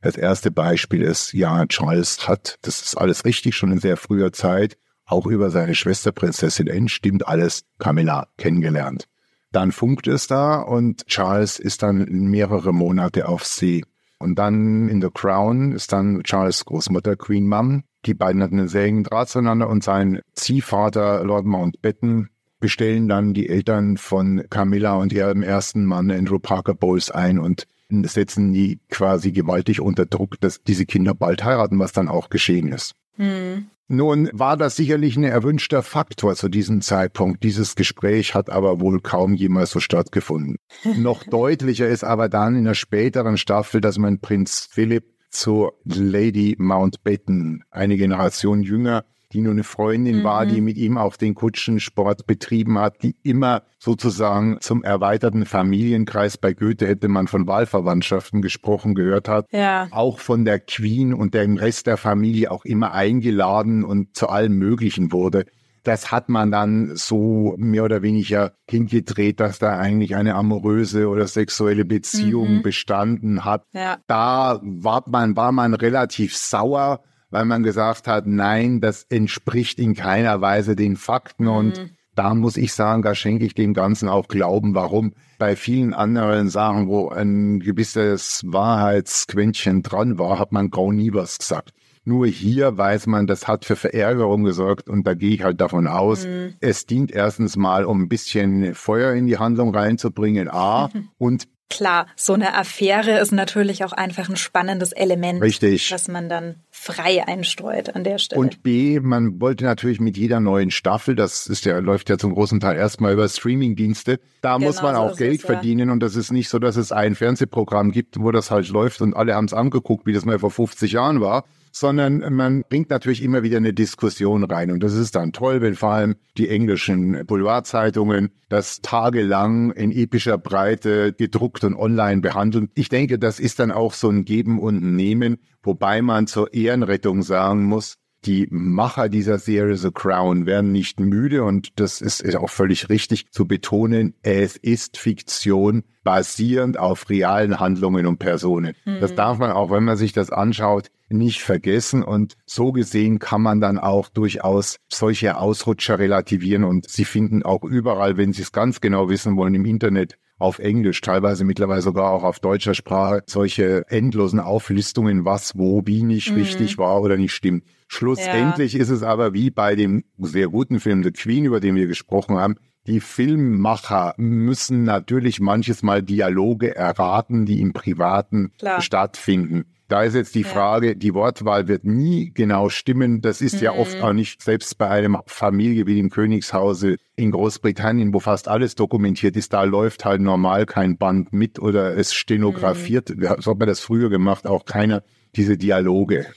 Das 0.00 0.16
erste 0.16 0.50
Beispiel 0.50 1.02
ist, 1.02 1.32
ja, 1.32 1.66
Charles 1.66 2.28
hat, 2.28 2.58
das 2.62 2.82
ist 2.82 2.96
alles 2.96 3.24
richtig, 3.24 3.56
schon 3.56 3.72
in 3.72 3.80
sehr 3.80 3.96
früher 3.96 4.32
Zeit, 4.32 4.76
auch 5.06 5.26
über 5.26 5.50
seine 5.50 5.74
Schwester 5.74 6.12
Prinzessin 6.12 6.70
Anne, 6.70 6.88
stimmt 6.88 7.26
alles, 7.26 7.62
Camilla 7.78 8.28
kennengelernt. 8.36 9.08
Dann 9.52 9.72
funkt 9.72 10.06
es 10.06 10.26
da 10.26 10.60
und 10.60 11.06
Charles 11.06 11.58
ist 11.58 11.82
dann 11.82 12.04
mehrere 12.08 12.72
Monate 12.72 13.28
auf 13.28 13.44
See. 13.44 13.82
Und 14.18 14.38
dann 14.38 14.88
in 14.88 15.00
The 15.00 15.10
Crown 15.12 15.72
ist 15.72 15.92
dann 15.92 16.22
Charles 16.24 16.64
Großmutter 16.64 17.16
Queen 17.16 17.46
Mum. 17.46 17.84
Die 18.04 18.14
beiden 18.14 18.42
hatten 18.42 18.58
einen 18.58 18.68
sehr 18.68 18.84
engen 18.84 19.04
Draht 19.04 19.28
zueinander 19.28 19.68
und 19.68 19.84
sein 19.84 20.20
Ziehvater 20.34 21.24
Lord 21.24 21.46
Mountbatten 21.46 22.30
bestellen 22.60 23.08
dann 23.08 23.34
die 23.34 23.48
Eltern 23.48 23.96
von 23.96 24.44
Camilla 24.50 24.94
und 24.94 25.12
ihrem 25.12 25.42
ersten 25.42 25.84
Mann 25.84 26.10
Andrew 26.10 26.38
Parker 26.40 26.74
Bowles 26.74 27.10
ein 27.10 27.38
und 27.38 27.66
setzen 27.88 28.52
die 28.52 28.80
quasi 28.90 29.32
gewaltig 29.32 29.80
unter 29.80 30.06
Druck, 30.06 30.40
dass 30.40 30.62
diese 30.62 30.84
Kinder 30.84 31.14
bald 31.14 31.44
heiraten, 31.44 31.78
was 31.78 31.92
dann 31.92 32.08
auch 32.08 32.28
geschehen 32.28 32.68
ist. 32.68 32.94
Hm. 33.14 33.70
Nun 33.88 34.28
war 34.34 34.58
das 34.58 34.76
sicherlich 34.76 35.16
ein 35.16 35.24
erwünschter 35.24 35.82
Faktor 35.82 36.36
zu 36.36 36.50
diesem 36.50 36.82
Zeitpunkt. 36.82 37.42
Dieses 37.42 37.74
Gespräch 37.74 38.34
hat 38.34 38.50
aber 38.50 38.80
wohl 38.80 39.00
kaum 39.00 39.32
jemals 39.32 39.70
so 39.70 39.80
stattgefunden. 39.80 40.56
Noch 40.96 41.24
deutlicher 41.24 41.88
ist 41.88 42.04
aber 42.04 42.28
dann 42.28 42.54
in 42.54 42.64
der 42.64 42.74
späteren 42.74 43.38
Staffel, 43.38 43.80
dass 43.80 43.96
man 43.96 44.20
Prinz 44.20 44.68
Philipp 44.70 45.06
zu 45.30 45.70
Lady 45.84 46.54
Mountbatten, 46.58 47.64
eine 47.70 47.96
Generation 47.96 48.62
jünger, 48.62 49.04
die 49.32 49.40
nur 49.40 49.52
eine 49.52 49.64
Freundin 49.64 50.20
mhm. 50.20 50.24
war, 50.24 50.46
die 50.46 50.60
mit 50.60 50.76
ihm 50.76 50.96
auch 50.98 51.16
den 51.16 51.34
Kutschensport 51.34 52.26
betrieben 52.26 52.78
hat, 52.78 53.02
die 53.02 53.14
immer 53.22 53.62
sozusagen 53.78 54.58
zum 54.60 54.82
erweiterten 54.82 55.44
Familienkreis 55.44 56.38
bei 56.38 56.54
Goethe 56.54 56.86
hätte 56.86 57.08
man 57.08 57.28
von 57.28 57.46
Wahlverwandtschaften 57.46 58.42
gesprochen 58.42 58.94
gehört 58.94 59.28
hat. 59.28 59.46
Ja. 59.52 59.88
Auch 59.90 60.18
von 60.18 60.44
der 60.44 60.60
Queen 60.60 61.14
und 61.14 61.34
dem 61.34 61.56
Rest 61.56 61.86
der 61.86 61.96
Familie 61.96 62.50
auch 62.50 62.64
immer 62.64 62.92
eingeladen 62.92 63.84
und 63.84 64.16
zu 64.16 64.28
allem 64.28 64.54
Möglichen 64.54 65.12
wurde 65.12 65.44
das 65.88 66.12
hat 66.12 66.28
man 66.28 66.50
dann 66.50 66.96
so 66.96 67.54
mehr 67.56 67.82
oder 67.82 68.02
weniger 68.02 68.52
hingedreht, 68.68 69.40
dass 69.40 69.58
da 69.58 69.78
eigentlich 69.78 70.16
eine 70.16 70.34
amoröse 70.34 71.08
oder 71.08 71.26
sexuelle 71.26 71.86
Beziehung 71.86 72.56
mhm. 72.56 72.62
bestanden 72.62 73.44
hat. 73.46 73.64
Ja. 73.72 73.96
Da 74.06 74.60
war 74.62 75.04
man, 75.08 75.34
war 75.36 75.50
man 75.50 75.72
relativ 75.72 76.36
sauer, 76.36 77.00
weil 77.30 77.44
man 77.44 77.62
gesagt 77.62 78.08
hat, 78.08 78.26
nein, 78.26 78.80
das 78.80 79.04
entspricht 79.04 79.78
in 79.78 79.94
keiner 79.94 80.40
Weise 80.40 80.76
den 80.76 80.96
Fakten 80.96 81.44
mhm. 81.44 81.50
und 81.50 81.90
da 82.18 82.34
muss 82.34 82.56
ich 82.56 82.72
sagen, 82.72 83.02
da 83.02 83.14
schenke 83.14 83.44
ich 83.44 83.54
dem 83.54 83.74
Ganzen 83.74 84.08
auch 84.08 84.26
Glauben. 84.26 84.74
Warum? 84.74 85.12
Bei 85.38 85.54
vielen 85.54 85.94
anderen 85.94 86.48
Sachen, 86.48 86.88
wo 86.88 87.10
ein 87.10 87.60
gewisses 87.60 88.42
Wahrheitsquäntchen 88.44 89.82
dran 89.82 90.18
war, 90.18 90.40
hat 90.40 90.50
man 90.50 90.70
gar 90.70 90.92
nie 90.92 91.14
was 91.14 91.38
gesagt. 91.38 91.70
Nur 92.04 92.26
hier 92.26 92.76
weiß 92.76 93.06
man, 93.06 93.26
das 93.26 93.46
hat 93.46 93.64
für 93.64 93.76
Verärgerung 93.76 94.42
gesorgt 94.42 94.88
und 94.88 95.06
da 95.06 95.14
gehe 95.14 95.34
ich 95.34 95.44
halt 95.44 95.60
davon 95.60 95.86
aus, 95.86 96.26
mhm. 96.26 96.54
es 96.58 96.86
dient 96.86 97.12
erstens 97.12 97.56
mal, 97.56 97.84
um 97.84 98.02
ein 98.02 98.08
bisschen 98.08 98.74
Feuer 98.74 99.12
in 99.12 99.26
die 99.26 99.38
Handlung 99.38 99.72
reinzubringen, 99.74 100.48
A, 100.48 100.90
und 101.18 101.46
Klar, 101.70 102.06
so 102.16 102.32
eine 102.32 102.54
Affäre 102.54 103.18
ist 103.18 103.30
natürlich 103.30 103.84
auch 103.84 103.92
einfach 103.92 104.28
ein 104.30 104.36
spannendes 104.36 104.92
Element, 104.92 105.42
Richtig. 105.42 105.92
was 105.92 106.08
man 106.08 106.30
dann 106.30 106.56
frei 106.70 107.26
einstreut 107.26 107.94
an 107.94 108.04
der 108.04 108.18
Stelle. 108.18 108.40
Und 108.40 108.62
B, 108.62 109.00
man 109.00 109.40
wollte 109.40 109.64
natürlich 109.64 110.00
mit 110.00 110.16
jeder 110.16 110.40
neuen 110.40 110.70
Staffel, 110.70 111.14
das 111.14 111.46
ist 111.46 111.66
ja, 111.66 111.78
läuft 111.78 112.08
ja 112.08 112.16
zum 112.16 112.32
großen 112.32 112.60
Teil 112.60 112.76
erstmal 112.76 113.12
über 113.12 113.28
Streamingdienste, 113.28 114.18
da 114.40 114.56
genau, 114.56 114.66
muss 114.66 114.80
man 114.80 114.96
auch 114.96 115.10
so 115.10 115.16
Geld 115.16 115.40
es, 115.40 115.46
verdienen 115.46 115.88
ja. 115.88 115.92
und 115.92 116.00
das 116.00 116.16
ist 116.16 116.32
nicht 116.32 116.48
so, 116.48 116.58
dass 116.58 116.76
es 116.76 116.90
ein 116.90 117.14
Fernsehprogramm 117.14 117.90
gibt, 117.90 118.18
wo 118.18 118.30
das 118.32 118.50
halt 118.50 118.68
läuft 118.68 119.02
und 119.02 119.14
alle 119.14 119.34
haben 119.34 119.44
es 119.44 119.52
angeguckt, 119.52 120.06
wie 120.06 120.14
das 120.14 120.24
mal 120.24 120.38
vor 120.38 120.50
50 120.50 120.92
Jahren 120.92 121.20
war, 121.20 121.44
sondern 121.72 122.34
man 122.34 122.64
bringt 122.68 122.90
natürlich 122.90 123.22
immer 123.22 123.42
wieder 123.42 123.58
eine 123.58 123.72
Diskussion 123.72 124.44
rein. 124.44 124.70
Und 124.70 124.82
das 124.82 124.94
ist 124.94 125.14
dann 125.14 125.32
toll, 125.32 125.60
wenn 125.60 125.74
vor 125.74 125.90
allem 125.90 126.16
die 126.36 126.48
englischen 126.48 127.26
Boulevardzeitungen 127.26 128.30
das 128.48 128.80
tagelang 128.80 129.72
in 129.72 129.92
epischer 129.92 130.38
Breite 130.38 131.12
gedruckt 131.12 131.64
und 131.64 131.74
online 131.74 132.20
behandeln. 132.20 132.70
Ich 132.74 132.88
denke, 132.88 133.18
das 133.18 133.40
ist 133.40 133.58
dann 133.58 133.70
auch 133.70 133.94
so 133.94 134.08
ein 134.08 134.24
Geben 134.24 134.58
und 134.58 134.82
Nehmen, 134.82 135.38
wobei 135.62 136.02
man 136.02 136.26
zur 136.26 136.52
Ehrenrettung 136.54 137.22
sagen 137.22 137.64
muss, 137.64 137.96
die 138.24 138.48
Macher 138.50 139.08
dieser 139.08 139.38
Serie 139.38 139.76
The 139.76 139.90
Crown 139.92 140.44
werden 140.44 140.72
nicht 140.72 140.98
müde 140.98 141.44
und 141.44 141.78
das 141.78 142.00
ist 142.00 142.36
auch 142.36 142.50
völlig 142.50 142.88
richtig 142.88 143.30
zu 143.30 143.46
betonen, 143.46 144.14
es 144.22 144.56
ist 144.56 144.96
Fiktion 144.96 145.84
basierend 146.02 146.78
auf 146.78 147.08
realen 147.10 147.60
Handlungen 147.60 148.06
und 148.06 148.18
Personen. 148.18 148.74
Mhm. 148.84 149.00
Das 149.00 149.14
darf 149.14 149.38
man 149.38 149.52
auch, 149.52 149.70
wenn 149.70 149.84
man 149.84 149.96
sich 149.96 150.12
das 150.12 150.30
anschaut, 150.30 150.88
nicht 151.08 151.42
vergessen 151.42 152.02
und 152.02 152.34
so 152.46 152.72
gesehen 152.72 153.18
kann 153.18 153.42
man 153.42 153.60
dann 153.60 153.78
auch 153.78 154.08
durchaus 154.08 154.78
solche 154.88 155.36
Ausrutscher 155.36 155.98
relativieren 155.98 156.64
und 156.64 156.88
sie 156.88 157.04
finden 157.04 157.42
auch 157.42 157.64
überall, 157.64 158.16
wenn 158.16 158.32
sie 158.32 158.42
es 158.42 158.52
ganz 158.52 158.80
genau 158.80 159.08
wissen 159.08 159.36
wollen, 159.36 159.54
im 159.54 159.64
Internet 159.64 160.18
auf 160.38 160.60
Englisch, 160.60 161.00
teilweise 161.00 161.44
mittlerweile 161.44 161.82
sogar 161.82 162.12
auch 162.12 162.22
auf 162.22 162.38
deutscher 162.38 162.74
Sprache, 162.74 163.22
solche 163.26 163.84
endlosen 163.88 164.38
Auflistungen, 164.38 165.24
was, 165.24 165.58
wo, 165.58 165.82
wie 165.84 166.04
nicht 166.04 166.30
mhm. 166.30 166.38
richtig 166.38 166.78
war 166.78 167.00
oder 167.02 167.16
nicht 167.16 167.32
stimmt. 167.32 167.64
Schlussendlich 167.88 168.74
ja. 168.74 168.80
ist 168.80 168.90
es 168.90 169.02
aber 169.02 169.32
wie 169.32 169.50
bei 169.50 169.74
dem 169.74 170.04
sehr 170.18 170.48
guten 170.48 170.78
Film 170.78 171.02
The 171.02 171.10
Queen, 171.10 171.44
über 171.44 171.58
den 171.58 171.74
wir 171.74 171.88
gesprochen 171.88 172.36
haben, 172.36 172.54
die 172.86 173.00
Filmmacher 173.00 174.14
müssen 174.16 174.84
natürlich 174.84 175.40
manches 175.40 175.82
Mal 175.82 176.02
Dialoge 176.02 176.74
erraten, 176.74 177.44
die 177.44 177.60
im 177.60 177.72
Privaten 177.72 178.52
Klar. 178.58 178.80
stattfinden. 178.80 179.66
Da 179.88 180.02
ist 180.02 180.14
jetzt 180.14 180.34
die 180.34 180.44
Frage, 180.44 180.96
die 180.96 181.14
Wortwahl 181.14 181.66
wird 181.66 181.84
nie 181.84 182.30
genau 182.34 182.68
stimmen. 182.68 183.22
Das 183.22 183.40
ist 183.40 183.56
mhm. 183.56 183.62
ja 183.62 183.72
oft 183.72 183.96
mhm. 183.96 184.04
auch 184.04 184.12
nicht, 184.12 184.42
selbst 184.42 184.76
bei 184.76 184.88
einer 184.88 185.22
Familie 185.26 185.86
wie 185.86 185.96
dem 185.96 186.10
Königshause 186.10 186.96
in 187.16 187.30
Großbritannien, 187.30 188.12
wo 188.12 188.20
fast 188.20 188.48
alles 188.48 188.74
dokumentiert 188.74 189.36
ist, 189.36 189.54
da 189.54 189.64
läuft 189.64 190.04
halt 190.04 190.20
normal 190.20 190.66
kein 190.66 190.98
Band 190.98 191.32
mit 191.32 191.58
oder 191.58 191.96
es 191.96 192.12
stenografiert. 192.12 193.10
Mhm. 193.10 193.36
So 193.38 193.52
hat 193.52 193.58
man 193.58 193.68
das 193.68 193.80
früher 193.80 194.10
gemacht, 194.10 194.46
auch 194.46 194.66
keiner 194.66 195.02
diese 195.34 195.56
Dialoge. 195.56 196.26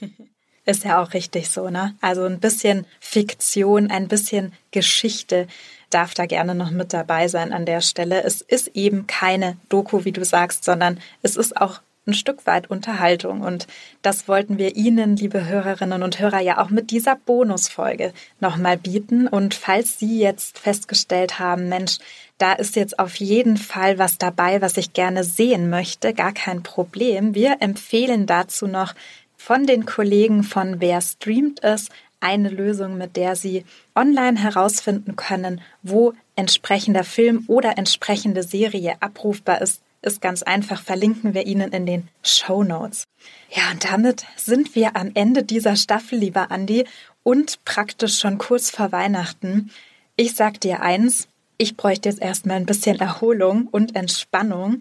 Ist 0.64 0.84
ja 0.84 1.02
auch 1.02 1.12
richtig 1.12 1.50
so, 1.50 1.70
ne? 1.70 1.96
Also 2.00 2.22
ein 2.22 2.38
bisschen 2.38 2.86
Fiktion, 3.00 3.90
ein 3.90 4.06
bisschen 4.06 4.52
Geschichte 4.70 5.48
darf 5.90 6.14
da 6.14 6.26
gerne 6.26 6.54
noch 6.54 6.70
mit 6.70 6.92
dabei 6.92 7.26
sein 7.26 7.52
an 7.52 7.66
der 7.66 7.80
Stelle. 7.80 8.22
Es 8.22 8.42
ist 8.42 8.68
eben 8.74 9.08
keine 9.08 9.56
Doku, 9.68 10.04
wie 10.04 10.12
du 10.12 10.24
sagst, 10.24 10.62
sondern 10.62 11.00
es 11.22 11.36
ist 11.36 11.56
auch 11.56 11.80
ein 12.06 12.14
Stück 12.14 12.46
weit 12.46 12.70
Unterhaltung. 12.70 13.42
Und 13.42 13.66
das 14.02 14.28
wollten 14.28 14.58
wir 14.58 14.76
Ihnen, 14.76 15.16
liebe 15.16 15.46
Hörerinnen 15.46 16.02
und 16.02 16.18
Hörer, 16.18 16.40
ja 16.40 16.62
auch 16.62 16.70
mit 16.70 16.90
dieser 16.90 17.16
Bonusfolge 17.16 18.12
nochmal 18.40 18.76
bieten. 18.76 19.28
Und 19.28 19.54
falls 19.54 19.98
Sie 19.98 20.18
jetzt 20.18 20.58
festgestellt 20.58 21.38
haben, 21.38 21.68
Mensch, 21.68 21.98
da 22.38 22.52
ist 22.54 22.74
jetzt 22.76 22.98
auf 22.98 23.16
jeden 23.16 23.56
Fall 23.56 23.98
was 23.98 24.18
dabei, 24.18 24.60
was 24.60 24.76
ich 24.76 24.92
gerne 24.92 25.22
sehen 25.22 25.70
möchte, 25.70 26.12
gar 26.12 26.32
kein 26.32 26.62
Problem. 26.62 27.34
Wir 27.34 27.58
empfehlen 27.60 28.26
dazu 28.26 28.66
noch 28.66 28.94
von 29.36 29.66
den 29.66 29.86
Kollegen 29.86 30.42
von 30.42 30.80
Wer 30.80 31.00
streamt 31.00 31.62
es 31.62 31.88
eine 32.20 32.48
Lösung, 32.48 32.96
mit 32.96 33.16
der 33.16 33.36
Sie 33.36 33.64
online 33.94 34.38
herausfinden 34.38 35.16
können, 35.16 35.60
wo 35.82 36.14
entsprechender 36.36 37.04
Film 37.04 37.44
oder 37.48 37.76
entsprechende 37.78 38.42
Serie 38.42 38.94
abrufbar 39.00 39.60
ist 39.60 39.82
ist 40.02 40.20
ganz 40.20 40.42
einfach, 40.42 40.82
verlinken 40.82 41.34
wir 41.34 41.46
Ihnen 41.46 41.72
in 41.72 41.86
den 41.86 42.08
Show 42.22 42.64
Notes. 42.64 43.06
Ja, 43.50 43.70
und 43.72 43.84
damit 43.84 44.24
sind 44.36 44.74
wir 44.74 44.96
am 44.96 45.12
Ende 45.14 45.44
dieser 45.44 45.76
Staffel, 45.76 46.18
lieber 46.18 46.50
Andi, 46.50 46.84
und 47.22 47.64
praktisch 47.64 48.18
schon 48.18 48.38
kurz 48.38 48.70
vor 48.70 48.92
Weihnachten. 48.92 49.70
Ich 50.16 50.34
sag 50.34 50.60
dir 50.60 50.82
eins, 50.82 51.28
ich 51.56 51.76
bräuchte 51.76 52.08
jetzt 52.08 52.20
erstmal 52.20 52.56
ein 52.56 52.66
bisschen 52.66 52.98
Erholung 52.98 53.68
und 53.68 53.94
Entspannung. 53.94 54.80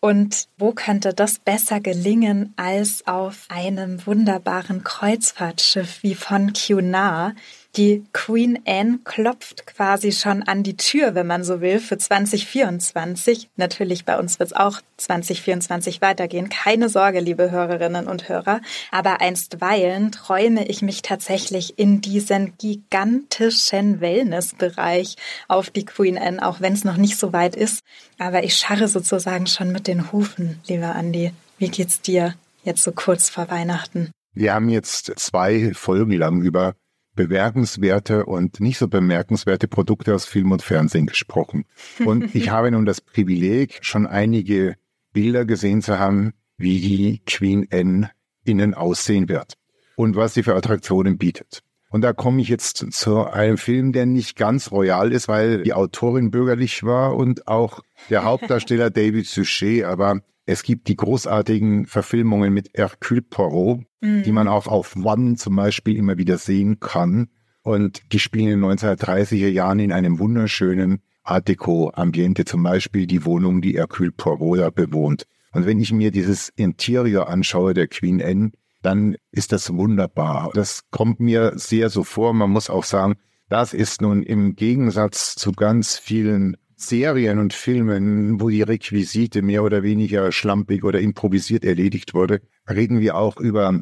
Und 0.00 0.48
wo 0.58 0.72
könnte 0.72 1.14
das 1.14 1.38
besser 1.38 1.78
gelingen 1.78 2.54
als 2.56 3.06
auf 3.06 3.44
einem 3.48 4.04
wunderbaren 4.06 4.82
Kreuzfahrtschiff 4.82 6.02
wie 6.02 6.14
von 6.14 6.52
Cunard? 6.54 7.36
Die 7.76 8.04
Queen 8.12 8.58
Anne 8.66 8.98
klopft 9.02 9.64
quasi 9.66 10.12
schon 10.12 10.42
an 10.42 10.62
die 10.62 10.76
Tür, 10.76 11.14
wenn 11.14 11.26
man 11.26 11.42
so 11.42 11.62
will, 11.62 11.80
für 11.80 11.96
2024. 11.96 13.48
Natürlich, 13.56 14.04
bei 14.04 14.18
uns 14.18 14.38
wird 14.38 14.50
es 14.50 14.56
auch 14.56 14.82
2024 14.98 16.02
weitergehen. 16.02 16.50
Keine 16.50 16.90
Sorge, 16.90 17.20
liebe 17.20 17.50
Hörerinnen 17.50 18.08
und 18.08 18.28
Hörer. 18.28 18.60
Aber 18.90 19.22
einstweilen 19.22 20.12
träume 20.12 20.68
ich 20.68 20.82
mich 20.82 21.00
tatsächlich 21.00 21.78
in 21.78 22.02
diesen 22.02 22.58
gigantischen 22.58 24.02
Wellnessbereich 24.02 25.16
auf 25.48 25.70
die 25.70 25.86
Queen 25.86 26.18
Anne, 26.18 26.46
auch 26.46 26.60
wenn 26.60 26.74
es 26.74 26.84
noch 26.84 26.98
nicht 26.98 27.18
so 27.18 27.32
weit 27.32 27.56
ist. 27.56 27.80
Aber 28.18 28.44
ich 28.44 28.54
scharre 28.54 28.86
sozusagen 28.86 29.46
schon 29.46 29.72
mit 29.72 29.86
den 29.86 30.12
Hufen, 30.12 30.60
lieber 30.68 30.94
Andi. 30.94 31.32
Wie 31.56 31.70
geht's 31.70 32.02
dir 32.02 32.34
jetzt 32.64 32.84
so 32.84 32.92
kurz 32.92 33.30
vor 33.30 33.48
Weihnachten? 33.48 34.10
Wir 34.34 34.52
haben 34.52 34.68
jetzt 34.68 35.12
zwei 35.16 35.72
Folgen 35.74 36.12
lang 36.12 36.42
über 36.42 36.74
bemerkenswerte 37.14 38.26
und 38.26 38.60
nicht 38.60 38.78
so 38.78 38.88
bemerkenswerte 38.88 39.68
Produkte 39.68 40.14
aus 40.14 40.24
Film 40.24 40.52
und 40.52 40.62
Fernsehen 40.62 41.06
gesprochen. 41.06 41.64
Und 42.04 42.34
ich 42.34 42.50
habe 42.50 42.70
nun 42.70 42.86
das 42.86 43.00
Privileg, 43.00 43.78
schon 43.82 44.06
einige 44.06 44.76
Bilder 45.12 45.44
gesehen 45.44 45.82
zu 45.82 45.98
haben, 45.98 46.32
wie 46.56 46.80
die 46.80 47.22
Queen 47.26 47.66
Anne 47.70 48.10
innen 48.44 48.74
aussehen 48.74 49.28
wird 49.28 49.54
und 49.96 50.16
was 50.16 50.34
sie 50.34 50.42
für 50.42 50.54
Attraktionen 50.54 51.18
bietet. 51.18 51.62
Und 51.90 52.00
da 52.00 52.14
komme 52.14 52.40
ich 52.40 52.48
jetzt 52.48 52.78
zu 52.92 53.26
einem 53.26 53.58
Film, 53.58 53.92
der 53.92 54.06
nicht 54.06 54.36
ganz 54.36 54.70
royal 54.70 55.12
ist, 55.12 55.28
weil 55.28 55.62
die 55.62 55.74
Autorin 55.74 56.30
bürgerlich 56.30 56.84
war 56.84 57.14
und 57.14 57.46
auch 57.46 57.80
der 58.08 58.24
Hauptdarsteller 58.24 58.88
David 58.88 59.26
Suchet, 59.26 59.84
aber 59.84 60.22
es 60.46 60.62
gibt 60.62 60.88
die 60.88 60.96
großartigen 60.96 61.86
Verfilmungen 61.86 62.52
mit 62.52 62.70
Hercule 62.74 63.22
Poirot, 63.22 63.80
mhm. 64.00 64.22
die 64.24 64.32
man 64.32 64.48
auch 64.48 64.66
auf 64.66 64.96
One 64.96 65.36
zum 65.36 65.56
Beispiel 65.56 65.96
immer 65.96 66.18
wieder 66.18 66.38
sehen 66.38 66.80
kann. 66.80 67.28
Und 67.62 68.02
die 68.12 68.18
spielen 68.18 68.48
in 68.48 68.60
den 68.60 68.70
1930er 68.70 69.48
Jahren 69.48 69.78
in 69.78 69.92
einem 69.92 70.18
wunderschönen 70.18 71.00
Art 71.22 71.46
Deco-Ambiente, 71.46 72.44
zum 72.44 72.64
Beispiel 72.64 73.06
die 73.06 73.24
Wohnung, 73.24 73.62
die 73.62 73.74
Hercule 73.74 74.10
Poirot 74.10 74.58
da 74.58 74.70
bewohnt. 74.70 75.26
Und 75.52 75.66
wenn 75.66 75.78
ich 75.78 75.92
mir 75.92 76.10
dieses 76.10 76.48
Interior 76.48 77.28
anschaue 77.28 77.74
der 77.74 77.86
Queen 77.86 78.20
Anne, 78.20 78.50
dann 78.80 79.16
ist 79.30 79.52
das 79.52 79.72
wunderbar. 79.72 80.50
Das 80.54 80.82
kommt 80.90 81.20
mir 81.20 81.52
sehr 81.54 81.88
so 81.88 82.02
vor. 82.02 82.32
Man 82.34 82.50
muss 82.50 82.68
auch 82.68 82.84
sagen, 82.84 83.14
das 83.48 83.74
ist 83.74 84.00
nun 84.00 84.22
im 84.22 84.56
Gegensatz 84.56 85.36
zu 85.36 85.52
ganz 85.52 85.98
vielen 85.98 86.56
Serien 86.82 87.38
und 87.38 87.52
Filmen, 87.52 88.40
wo 88.40 88.48
die 88.50 88.62
Requisite 88.62 89.42
mehr 89.42 89.62
oder 89.62 89.82
weniger 89.82 90.32
schlampig 90.32 90.84
oder 90.84 91.00
improvisiert 91.00 91.64
erledigt 91.64 92.14
wurde, 92.14 92.42
reden 92.68 93.00
wir 93.00 93.16
auch 93.16 93.38
über 93.38 93.80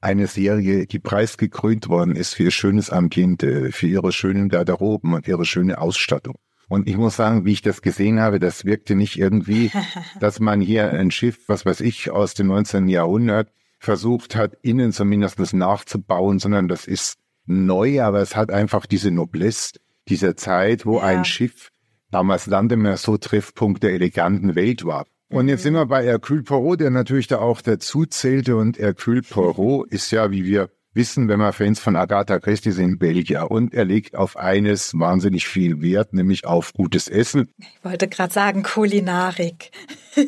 eine 0.00 0.26
Serie, 0.26 0.86
die 0.86 0.98
preisgekrönt 0.98 1.88
worden 1.88 2.16
ist 2.16 2.34
für 2.34 2.44
ihr 2.44 2.50
schönes 2.50 2.90
Ambiente, 2.90 3.70
für 3.72 3.86
ihre 3.86 4.12
schönen 4.12 4.48
Garderoben 4.48 5.14
und 5.14 5.28
ihre 5.28 5.44
schöne 5.44 5.78
Ausstattung. 5.78 6.34
Und 6.68 6.88
ich 6.88 6.96
muss 6.96 7.16
sagen, 7.16 7.44
wie 7.44 7.52
ich 7.52 7.62
das 7.62 7.82
gesehen 7.82 8.18
habe, 8.18 8.38
das 8.38 8.64
wirkte 8.64 8.94
nicht 8.94 9.18
irgendwie, 9.18 9.70
dass 10.20 10.40
man 10.40 10.60
hier 10.60 10.90
ein 10.90 11.10
Schiff, 11.10 11.48
was 11.48 11.66
weiß 11.66 11.80
ich, 11.80 12.10
aus 12.10 12.34
dem 12.34 12.48
19. 12.48 12.88
Jahrhundert 12.88 13.52
versucht 13.78 14.36
hat, 14.36 14.56
innen 14.62 14.92
zumindest 14.92 15.54
nachzubauen, 15.54 16.38
sondern 16.38 16.68
das 16.68 16.86
ist 16.86 17.18
neu, 17.46 18.02
aber 18.02 18.20
es 18.20 18.36
hat 18.36 18.50
einfach 18.50 18.86
diese 18.86 19.10
Noblesse 19.10 19.80
dieser 20.08 20.36
Zeit, 20.36 20.86
wo 20.86 20.98
ja. 20.98 21.04
ein 21.04 21.24
Schiff 21.24 21.71
damals 22.12 22.46
Landemer 22.46 22.96
so 22.96 23.16
Treffpunkt 23.16 23.82
der 23.82 23.92
eleganten 23.92 24.54
Welt 24.54 24.84
war. 24.84 25.06
Und 25.30 25.48
jetzt 25.48 25.62
sind 25.62 25.74
wir 25.74 25.86
bei 25.86 26.04
Hercule 26.04 26.42
Poirot, 26.42 26.80
der 26.80 26.90
natürlich 26.90 27.26
da 27.26 27.38
auch 27.38 27.62
dazu 27.62 28.04
zählte. 28.04 28.56
Und 28.56 28.78
Hercule 28.78 29.22
Poirot 29.22 29.90
ist 29.90 30.10
ja, 30.10 30.30
wie 30.30 30.44
wir 30.44 30.68
wissen, 30.94 31.28
wenn 31.28 31.38
wir 31.38 31.52
Fans 31.52 31.80
von 31.80 31.96
Agatha 31.96 32.38
Christie 32.38 32.72
sind, 32.72 32.98
Belgier. 32.98 33.50
Und 33.50 33.74
er 33.74 33.84
legt 33.84 34.14
auf 34.14 34.36
eines 34.36 34.98
wahnsinnig 34.98 35.46
viel 35.46 35.80
Wert, 35.80 36.12
nämlich 36.12 36.44
auf 36.44 36.72
gutes 36.72 37.08
Essen. 37.08 37.48
Ich 37.58 37.84
wollte 37.84 38.08
gerade 38.08 38.32
sagen, 38.32 38.62
Kulinarik. 38.62 39.70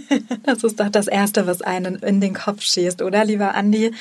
das 0.44 0.64
ist 0.64 0.80
doch 0.80 0.88
das 0.88 1.08
Erste, 1.08 1.46
was 1.46 1.60
einen 1.60 1.96
in 1.96 2.20
den 2.20 2.34
Kopf 2.34 2.62
schießt, 2.62 3.02
oder, 3.02 3.24
lieber 3.24 3.54
Andi? 3.54 3.92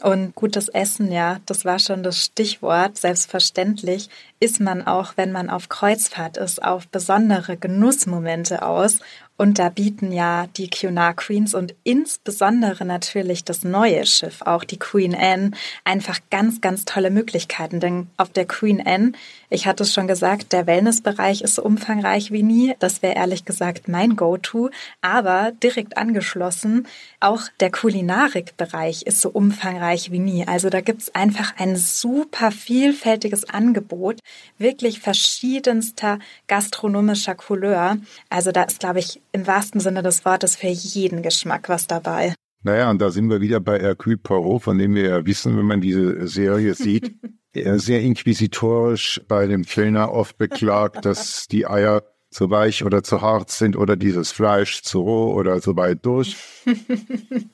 Und 0.00 0.34
gutes 0.34 0.68
Essen, 0.68 1.10
ja, 1.10 1.40
das 1.46 1.64
war 1.64 1.78
schon 1.78 2.02
das 2.02 2.22
Stichwort. 2.22 2.98
Selbstverständlich 2.98 4.08
ist 4.38 4.60
man 4.60 4.86
auch, 4.86 5.14
wenn 5.16 5.32
man 5.32 5.50
auf 5.50 5.68
Kreuzfahrt 5.68 6.36
ist, 6.36 6.62
auf 6.62 6.86
besondere 6.88 7.56
Genussmomente 7.56 8.62
aus. 8.62 8.98
Und 9.36 9.58
da 9.58 9.70
bieten 9.70 10.12
ja 10.12 10.46
die 10.56 10.68
Cunard 10.68 11.16
Queens 11.16 11.54
und 11.54 11.74
insbesondere 11.84 12.84
natürlich 12.84 13.44
das 13.44 13.64
neue 13.64 14.06
Schiff, 14.06 14.42
auch 14.42 14.62
die 14.62 14.78
Queen 14.78 15.14
Anne, 15.14 15.52
einfach 15.84 16.20
ganz, 16.30 16.60
ganz 16.60 16.84
tolle 16.84 17.10
Möglichkeiten. 17.10 17.80
Denn 17.80 18.08
auf 18.16 18.30
der 18.30 18.46
Queen 18.46 18.80
Anne, 18.84 19.12
ich 19.52 19.66
hatte 19.66 19.82
es 19.82 19.92
schon 19.92 20.06
gesagt, 20.06 20.52
der 20.52 20.66
Wellnessbereich 20.66 21.42
ist 21.42 21.56
so 21.56 21.62
umfangreich 21.62 22.32
wie 22.32 22.42
nie. 22.42 22.74
Das 22.78 23.02
wäre 23.02 23.16
ehrlich 23.16 23.44
gesagt 23.44 23.86
mein 23.86 24.16
Go-To. 24.16 24.70
Aber 25.02 25.52
direkt 25.62 25.98
angeschlossen, 25.98 26.86
auch 27.20 27.42
der 27.60 27.70
Kulinarikbereich 27.70 29.02
ist 29.02 29.20
so 29.20 29.28
umfangreich 29.28 30.10
wie 30.10 30.18
nie. 30.18 30.46
Also 30.46 30.70
da 30.70 30.80
gibt 30.80 31.02
es 31.02 31.14
einfach 31.14 31.54
ein 31.58 31.76
super 31.76 32.50
vielfältiges 32.50 33.48
Angebot, 33.48 34.20
wirklich 34.56 35.00
verschiedenster 35.00 36.18
gastronomischer 36.48 37.34
Couleur. 37.34 37.98
Also 38.30 38.52
da 38.52 38.62
ist, 38.62 38.80
glaube 38.80 39.00
ich, 39.00 39.20
im 39.32 39.46
wahrsten 39.46 39.80
Sinne 39.80 40.02
des 40.02 40.24
Wortes 40.24 40.56
für 40.56 40.68
jeden 40.68 41.22
Geschmack 41.22 41.68
was 41.68 41.86
dabei. 41.86 42.34
Naja, 42.64 42.90
und 42.90 43.02
da 43.02 43.10
sind 43.10 43.28
wir 43.28 43.40
wieder 43.40 43.60
bei 43.60 43.80
Hercule 43.80 44.16
Poirot, 44.16 44.62
von 44.62 44.78
dem 44.78 44.94
wir 44.94 45.08
ja 45.08 45.26
wissen, 45.26 45.58
wenn 45.58 45.66
man 45.66 45.80
diese 45.80 46.26
Serie 46.28 46.74
sieht, 46.74 47.16
sehr 47.54 48.00
inquisitorisch 48.00 49.20
bei 49.28 49.46
dem 49.46 49.64
Kellner 49.64 50.12
oft 50.12 50.38
beklagt, 50.38 51.04
dass 51.04 51.46
die 51.48 51.66
Eier 51.66 52.02
zu 52.30 52.50
weich 52.50 52.82
oder 52.84 53.02
zu 53.02 53.20
hart 53.20 53.50
sind 53.50 53.76
oder 53.76 53.94
dieses 53.94 54.32
Fleisch 54.32 54.82
zu 54.82 55.02
roh 55.02 55.34
oder 55.34 55.60
zu 55.60 55.76
weit 55.76 56.04
durch. 56.04 56.36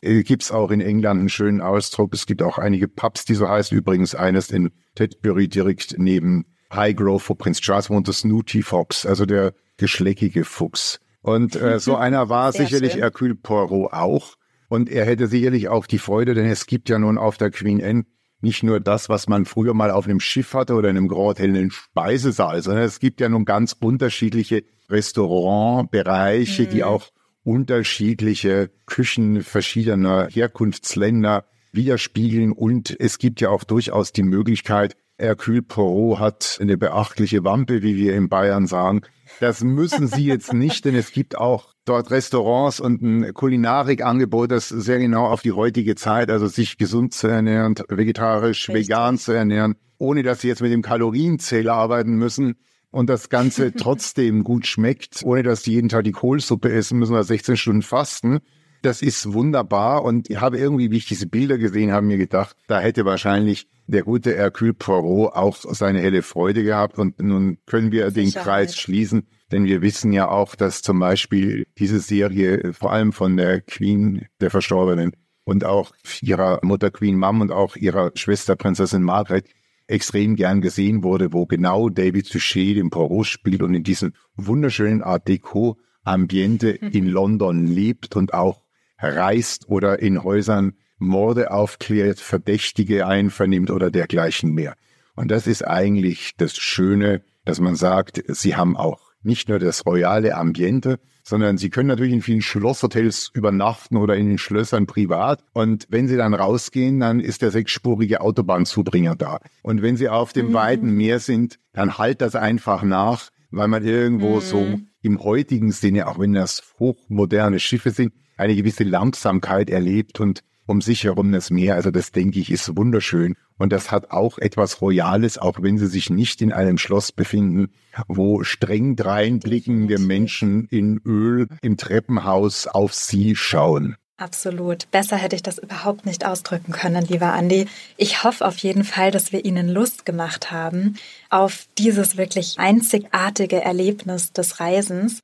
Äh, 0.00 0.22
gibt's 0.22 0.52
auch 0.52 0.70
in 0.70 0.80
England 0.80 1.18
einen 1.18 1.28
schönen 1.28 1.60
Ausdruck. 1.60 2.14
Es 2.14 2.26
gibt 2.26 2.42
auch 2.42 2.58
einige 2.58 2.86
Pubs, 2.86 3.24
die 3.24 3.34
so 3.34 3.48
heißen. 3.48 3.76
Übrigens 3.76 4.14
eines 4.14 4.50
in 4.50 4.70
Tedbury 4.94 5.48
direkt 5.48 5.98
neben 5.98 6.46
Highgrove, 6.72 7.28
wo 7.28 7.34
Prinz 7.34 7.60
Charles 7.60 7.90
wohnt, 7.90 8.06
das 8.06 8.20
Snooty 8.20 8.62
Fox, 8.62 9.06
also 9.06 9.26
der 9.26 9.54
geschleckige 9.76 10.44
Fuchs. 10.44 11.00
Und 11.22 11.56
äh, 11.56 11.80
so 11.80 11.96
einer 11.96 12.28
war 12.28 12.52
Sehr 12.52 12.66
sicherlich 12.66 12.92
schön. 12.92 13.00
Hercule 13.00 13.34
Poirot 13.34 13.92
auch. 13.92 14.36
Und 14.68 14.88
er 14.90 15.04
hätte 15.04 15.26
sicherlich 15.26 15.68
auch 15.68 15.86
die 15.86 15.98
Freude, 15.98 16.34
denn 16.34 16.46
es 16.46 16.66
gibt 16.66 16.88
ja 16.88 16.98
nun 16.98 17.18
auf 17.18 17.38
der 17.38 17.50
Queen 17.50 17.82
Anne 17.82 18.04
nicht 18.40 18.62
nur 18.62 18.80
das, 18.80 19.08
was 19.08 19.28
man 19.28 19.44
früher 19.44 19.74
mal 19.74 19.90
auf 19.90 20.06
einem 20.06 20.20
Schiff 20.20 20.54
hatte 20.54 20.74
oder 20.74 20.88
in 20.90 20.96
einem 20.96 21.08
Grand 21.08 21.38
Hotel, 21.38 21.50
einen 21.50 21.70
Speisesaal, 21.70 22.62
sondern 22.62 22.84
es 22.84 23.00
gibt 23.00 23.20
ja 23.20 23.28
nun 23.28 23.44
ganz 23.44 23.74
unterschiedliche 23.78 24.64
Restaurantbereiche, 24.88 26.64
mhm. 26.64 26.70
die 26.70 26.84
auch 26.84 27.08
unterschiedliche 27.42 28.70
Küchen 28.86 29.42
verschiedener 29.42 30.28
Herkunftsländer 30.30 31.46
widerspiegeln. 31.72 32.52
Und 32.52 32.94
es 32.98 33.18
gibt 33.18 33.40
ja 33.40 33.50
auch 33.50 33.64
durchaus 33.64 34.12
die 34.12 34.22
Möglichkeit, 34.22 34.96
Hercule 35.18 35.62
Poirot 35.62 36.18
hat 36.20 36.58
eine 36.60 36.76
beachtliche 36.76 37.42
Wampe, 37.44 37.82
wie 37.82 37.96
wir 37.96 38.14
in 38.14 38.28
Bayern 38.28 38.66
sagen. 38.66 39.02
Das 39.40 39.62
müssen 39.62 40.06
Sie 40.06 40.24
jetzt 40.24 40.52
nicht, 40.52 40.84
denn 40.84 40.94
es 40.94 41.12
gibt 41.12 41.36
auch 41.36 41.74
dort 41.84 42.10
Restaurants 42.10 42.80
und 42.80 43.02
ein 43.02 43.34
Kulinarikangebot, 43.34 44.50
das 44.50 44.68
sehr 44.68 44.98
genau 44.98 45.26
auf 45.26 45.42
die 45.42 45.52
heutige 45.52 45.96
Zeit, 45.96 46.30
also 46.30 46.46
sich 46.46 46.78
gesund 46.78 47.14
zu 47.14 47.26
ernähren, 47.28 47.74
vegetarisch, 47.88 48.68
Richtig. 48.68 48.88
vegan 48.88 49.18
zu 49.18 49.32
ernähren, 49.32 49.76
ohne 49.98 50.22
dass 50.22 50.40
Sie 50.40 50.48
jetzt 50.48 50.62
mit 50.62 50.72
dem 50.72 50.82
Kalorienzähler 50.82 51.74
arbeiten 51.74 52.14
müssen 52.14 52.56
und 52.90 53.08
das 53.10 53.28
Ganze 53.28 53.72
trotzdem 53.76 54.44
gut 54.44 54.66
schmeckt, 54.66 55.22
ohne 55.24 55.42
dass 55.42 55.62
Sie 55.62 55.72
jeden 55.72 55.88
Tag 55.88 56.04
die 56.04 56.12
Kohlsuppe 56.12 56.72
essen 56.72 56.98
müssen 56.98 57.14
oder 57.14 57.24
16 57.24 57.56
Stunden 57.56 57.82
fasten. 57.82 58.38
Das 58.82 59.02
ist 59.02 59.32
wunderbar. 59.32 60.04
Und 60.04 60.30
ich 60.30 60.40
habe 60.40 60.58
irgendwie, 60.58 60.90
wie 60.90 60.98
ich 60.98 61.06
diese 61.06 61.26
Bilder 61.26 61.58
gesehen 61.58 61.92
habe, 61.92 62.06
mir 62.06 62.18
gedacht, 62.18 62.56
da 62.68 62.80
hätte 62.80 63.04
wahrscheinlich 63.04 63.68
der 63.86 64.02
gute 64.02 64.34
Hercule 64.34 64.74
Poirot 64.74 65.32
auch 65.34 65.56
seine 65.56 66.00
helle 66.00 66.22
Freude 66.22 66.62
gehabt. 66.62 66.98
Und 66.98 67.20
nun 67.20 67.58
können 67.66 67.90
wir 67.90 68.10
den 68.10 68.32
Kreis 68.32 68.76
schließen, 68.76 69.26
denn 69.50 69.64
wir 69.64 69.82
wissen 69.82 70.12
ja 70.12 70.28
auch, 70.28 70.54
dass 70.54 70.82
zum 70.82 71.00
Beispiel 71.00 71.66
diese 71.78 72.00
Serie 72.00 72.72
vor 72.72 72.92
allem 72.92 73.12
von 73.12 73.36
der 73.36 73.60
Queen, 73.62 74.26
der 74.40 74.50
Verstorbenen 74.50 75.12
und 75.44 75.64
auch 75.64 75.92
ihrer 76.20 76.60
Mutter 76.62 76.90
Queen 76.90 77.18
Mom 77.18 77.40
und 77.40 77.50
auch 77.50 77.74
ihrer 77.76 78.12
Schwester 78.14 78.54
Prinzessin 78.54 79.02
Margaret 79.02 79.48
extrem 79.86 80.36
gern 80.36 80.60
gesehen 80.60 81.02
wurde, 81.02 81.32
wo 81.32 81.46
genau 81.46 81.88
David 81.88 82.26
Suchet 82.26 82.76
den 82.76 82.90
Poirot 82.90 83.26
spielt 83.26 83.62
und 83.62 83.72
in 83.72 83.82
diesem 83.82 84.12
wunderschönen 84.36 85.02
Art 85.02 85.26
Deco 85.26 85.78
Ambiente 86.04 86.70
in 86.70 87.06
London 87.06 87.66
lebt 87.66 88.16
und 88.16 88.34
auch 88.34 88.62
reist 88.98 89.68
oder 89.68 90.00
in 90.00 90.22
Häusern 90.22 90.74
Morde 90.98 91.50
aufklärt, 91.52 92.18
Verdächtige 92.18 93.06
einvernimmt 93.06 93.70
oder 93.70 93.90
dergleichen 93.90 94.52
mehr. 94.52 94.74
Und 95.14 95.30
das 95.30 95.46
ist 95.46 95.66
eigentlich 95.66 96.36
das 96.36 96.56
Schöne, 96.56 97.22
dass 97.44 97.60
man 97.60 97.76
sagt, 97.76 98.22
sie 98.28 98.56
haben 98.56 98.76
auch 98.76 99.00
nicht 99.22 99.48
nur 99.48 99.58
das 99.58 99.86
royale 99.86 100.36
Ambiente, 100.36 100.98
sondern 101.22 101.58
sie 101.58 101.70
können 101.70 101.88
natürlich 101.88 102.14
in 102.14 102.22
vielen 102.22 102.40
Schlosshotels 102.40 103.30
übernachten 103.34 103.96
oder 103.96 104.16
in 104.16 104.28
den 104.28 104.38
Schlössern 104.38 104.86
privat. 104.86 105.44
Und 105.52 105.86
wenn 105.90 106.08
sie 106.08 106.16
dann 106.16 106.34
rausgehen, 106.34 107.00
dann 107.00 107.20
ist 107.20 107.42
der 107.42 107.50
sechsspurige 107.50 108.20
Autobahnzubringer 108.20 109.14
da. 109.14 109.40
Und 109.62 109.82
wenn 109.82 109.96
sie 109.96 110.08
auf 110.08 110.32
dem 110.32 110.48
mhm. 110.48 110.54
weiten 110.54 110.90
Meer 110.92 111.20
sind, 111.20 111.58
dann 111.72 111.98
halt 111.98 112.22
das 112.22 112.34
einfach 112.34 112.82
nach, 112.82 113.30
weil 113.50 113.68
man 113.68 113.84
irgendwo 113.84 114.36
mhm. 114.36 114.40
so 114.40 114.80
im 115.02 115.22
heutigen 115.22 115.70
Sinne, 115.70 116.06
auch 116.06 116.18
wenn 116.18 116.32
das 116.32 116.62
hochmoderne 116.78 117.60
Schiffe 117.60 117.90
sind, 117.90 118.12
eine 118.38 118.56
gewisse 118.56 118.84
Langsamkeit 118.84 119.70
erlebt 119.70 120.20
und 120.20 120.42
um 120.66 120.80
sich 120.82 121.04
herum 121.04 121.32
das 121.32 121.50
Meer. 121.50 121.74
Also 121.74 121.90
das 121.90 122.12
denke 122.12 122.38
ich 122.38 122.50
ist 122.50 122.76
wunderschön. 122.76 123.34
Und 123.58 123.72
das 123.72 123.90
hat 123.90 124.10
auch 124.10 124.38
etwas 124.38 124.80
Royales, 124.80 125.38
auch 125.38 125.62
wenn 125.62 125.78
sie 125.78 125.88
sich 125.88 126.10
nicht 126.10 126.42
in 126.42 126.52
einem 126.52 126.78
Schloss 126.78 127.10
befinden, 127.10 127.72
wo 128.06 128.44
streng 128.44 128.94
dreinblickende 128.94 129.98
Menschen 129.98 130.66
in 130.68 131.00
Öl 131.04 131.48
im 131.62 131.76
Treppenhaus 131.76 132.66
auf 132.66 132.94
sie 132.94 133.34
schauen. 133.34 133.96
Absolut. 134.18 134.90
Besser 134.90 135.16
hätte 135.16 135.36
ich 135.36 135.44
das 135.44 135.58
überhaupt 135.58 136.04
nicht 136.04 136.26
ausdrücken 136.26 136.72
können, 136.72 137.06
lieber 137.06 137.32
Andi. 137.32 137.66
Ich 137.96 138.24
hoffe 138.24 138.44
auf 138.46 138.58
jeden 138.58 138.82
Fall, 138.82 139.12
dass 139.12 139.30
wir 139.30 139.44
Ihnen 139.44 139.68
Lust 139.68 140.04
gemacht 140.04 140.50
haben 140.50 140.96
auf 141.30 141.66
dieses 141.78 142.16
wirklich 142.16 142.56
einzigartige 142.58 143.62
Erlebnis 143.62 144.32
des 144.32 144.58
Reisens. 144.58 145.22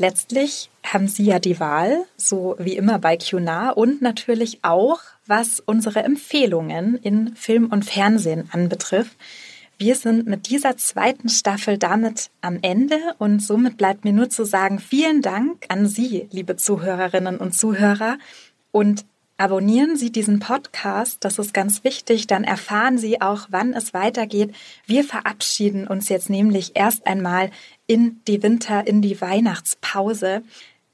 Letztlich 0.00 0.70
haben 0.84 1.08
Sie 1.08 1.24
ja 1.24 1.40
die 1.40 1.58
Wahl, 1.58 2.04
so 2.16 2.54
wie 2.60 2.76
immer 2.76 3.00
bei 3.00 3.16
QNA 3.16 3.70
und 3.70 4.00
natürlich 4.00 4.60
auch, 4.62 5.00
was 5.26 5.58
unsere 5.58 6.04
Empfehlungen 6.04 6.96
in 7.02 7.34
Film 7.34 7.66
und 7.66 7.84
Fernsehen 7.84 8.48
anbetrifft. 8.52 9.16
Wir 9.76 9.96
sind 9.96 10.28
mit 10.28 10.48
dieser 10.48 10.76
zweiten 10.76 11.28
Staffel 11.28 11.78
damit 11.78 12.30
am 12.40 12.60
Ende 12.62 12.96
und 13.18 13.40
somit 13.40 13.76
bleibt 13.76 14.04
mir 14.04 14.12
nur 14.12 14.30
zu 14.30 14.44
sagen, 14.44 14.78
vielen 14.78 15.20
Dank 15.20 15.66
an 15.68 15.86
Sie, 15.86 16.28
liebe 16.30 16.56
Zuhörerinnen 16.56 17.36
und 17.38 17.52
Zuhörer 17.54 18.18
und 18.70 19.04
Abonnieren 19.40 19.96
Sie 19.96 20.10
diesen 20.10 20.40
Podcast, 20.40 21.24
das 21.24 21.38
ist 21.38 21.54
ganz 21.54 21.84
wichtig, 21.84 22.26
dann 22.26 22.42
erfahren 22.42 22.98
Sie 22.98 23.20
auch, 23.20 23.46
wann 23.50 23.72
es 23.72 23.94
weitergeht. 23.94 24.52
Wir 24.84 25.04
verabschieden 25.04 25.86
uns 25.86 26.08
jetzt 26.08 26.28
nämlich 26.28 26.72
erst 26.74 27.06
einmal 27.06 27.52
in 27.88 28.20
die 28.28 28.44
Winter, 28.44 28.86
in 28.86 29.02
die 29.02 29.20
Weihnachtspause. 29.20 30.42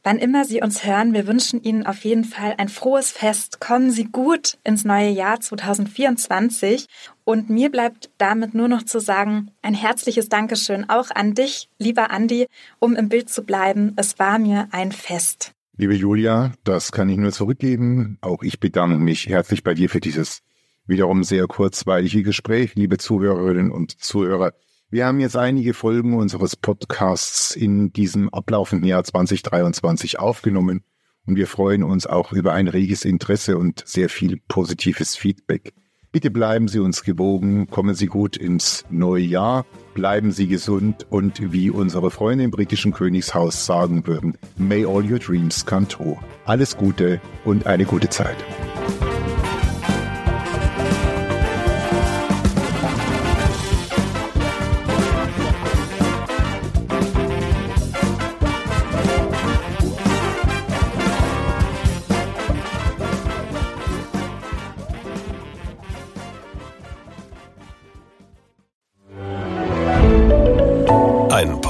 Wann 0.07 0.19
immer 0.19 0.45
Sie 0.45 0.61
uns 0.61 0.85
hören, 0.85 1.15
wir 1.15 1.27
wünschen 1.27 1.63
Ihnen 1.63 1.87
auf 1.87 2.05
jeden 2.05 2.25
Fall 2.25 2.55
ein 2.59 2.69
frohes 2.69 3.11
Fest. 3.11 3.59
Kommen 3.59 3.91
Sie 3.91 4.05
gut 4.05 4.59
ins 4.63 4.85
neue 4.85 5.09
Jahr 5.09 5.41
2024. 5.41 6.87
Und 7.25 7.49
mir 7.49 7.71
bleibt 7.71 8.11
damit 8.19 8.55
nur 8.55 8.69
noch 8.69 8.83
zu 8.83 9.01
sagen, 9.01 9.51
ein 9.63 9.73
herzliches 9.73 10.29
Dankeschön 10.29 10.89
auch 10.91 11.11
an 11.11 11.35
dich, 11.35 11.71
lieber 11.79 12.11
Andi, 12.11 12.47
um 12.81 12.97
im 12.97 13.09
Bild 13.09 13.31
zu 13.31 13.45
bleiben. 13.45 13.95
Es 13.97 14.19
war 14.19 14.39
mir 14.39 14.69
ein 14.73 14.93
Fest. 14.93 15.53
Liebe 15.77 15.95
Julia, 15.95 16.53
das 16.65 16.93
kann 16.93 17.09
ich 17.09 17.17
nur 17.17 17.33
zurückgeben. 17.33 18.19
Auch 18.21 18.43
ich 18.43 18.61
bedanke 18.61 18.99
mich 18.99 19.27
herzlich 19.27 19.65
bei 19.65 19.73
dir 19.73 19.89
für 19.89 20.01
dieses 20.01 20.43
wiederum 20.87 21.25
sehr 21.25 21.47
kurzweilige 21.47 22.23
Gespräch, 22.23 22.75
liebe 22.75 22.99
Zuhörerinnen 22.99 23.73
und 23.73 24.03
Zuhörer. 24.03 24.53
Wir 24.95 25.07
haben 25.07 25.19
jetzt 25.19 25.37
einige 25.37 25.75
Folgen 25.75 26.15
unseres 26.15 26.55
Podcasts 26.55 27.57
in 27.57 27.93
diesem 27.93 28.33
ablaufenden 28.33 28.89
Jahr 28.89 29.03
2023 29.03 30.21
aufgenommen 30.21 30.85
und 31.27 31.35
wir 31.35 31.49
freuen 31.49 31.83
uns 31.83 32.07
auch 32.07 32.33
über 32.33 32.53
ein 32.53 32.69
reges 32.69 33.05
Interesse 33.05 33.59
und 33.59 33.83
sehr 33.85 34.09
viel 34.09 34.41
positives 34.47 35.17
Feedback. 35.17 35.75
Bitte 36.13 36.31
bleiben 36.31 36.69
Sie 36.69 36.79
uns 36.79 37.03
gewogen, 37.03 37.67
kommen 37.67 37.97
Sie 37.97 38.07
gut 38.07 38.37
ins 38.37 38.85
neue 38.89 39.25
Jahr, 39.25 39.67
bleiben 39.95 40.31
Sie 40.31 40.47
gesund 40.47 41.09
und 41.11 41.53
wie 41.53 41.71
unsere 41.71 42.13
Freunde 42.13 42.45
im 42.45 42.53
britischen 42.53 42.93
Königshaus 42.93 43.67
sagen 43.67 44.07
würden, 44.07 44.39
may 44.57 44.87
all 44.87 45.03
your 45.03 45.19
dreams 45.19 45.67
come 45.67 45.89
true. 45.89 46.17
Alles 46.45 46.77
Gute 46.77 47.21
und 47.45 47.67
eine 47.67 47.85
gute 47.85 48.11
Zeit. 48.11 48.37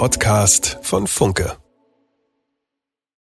Podcast 0.05 0.77
von 0.83 1.07
Funke. 1.07 1.64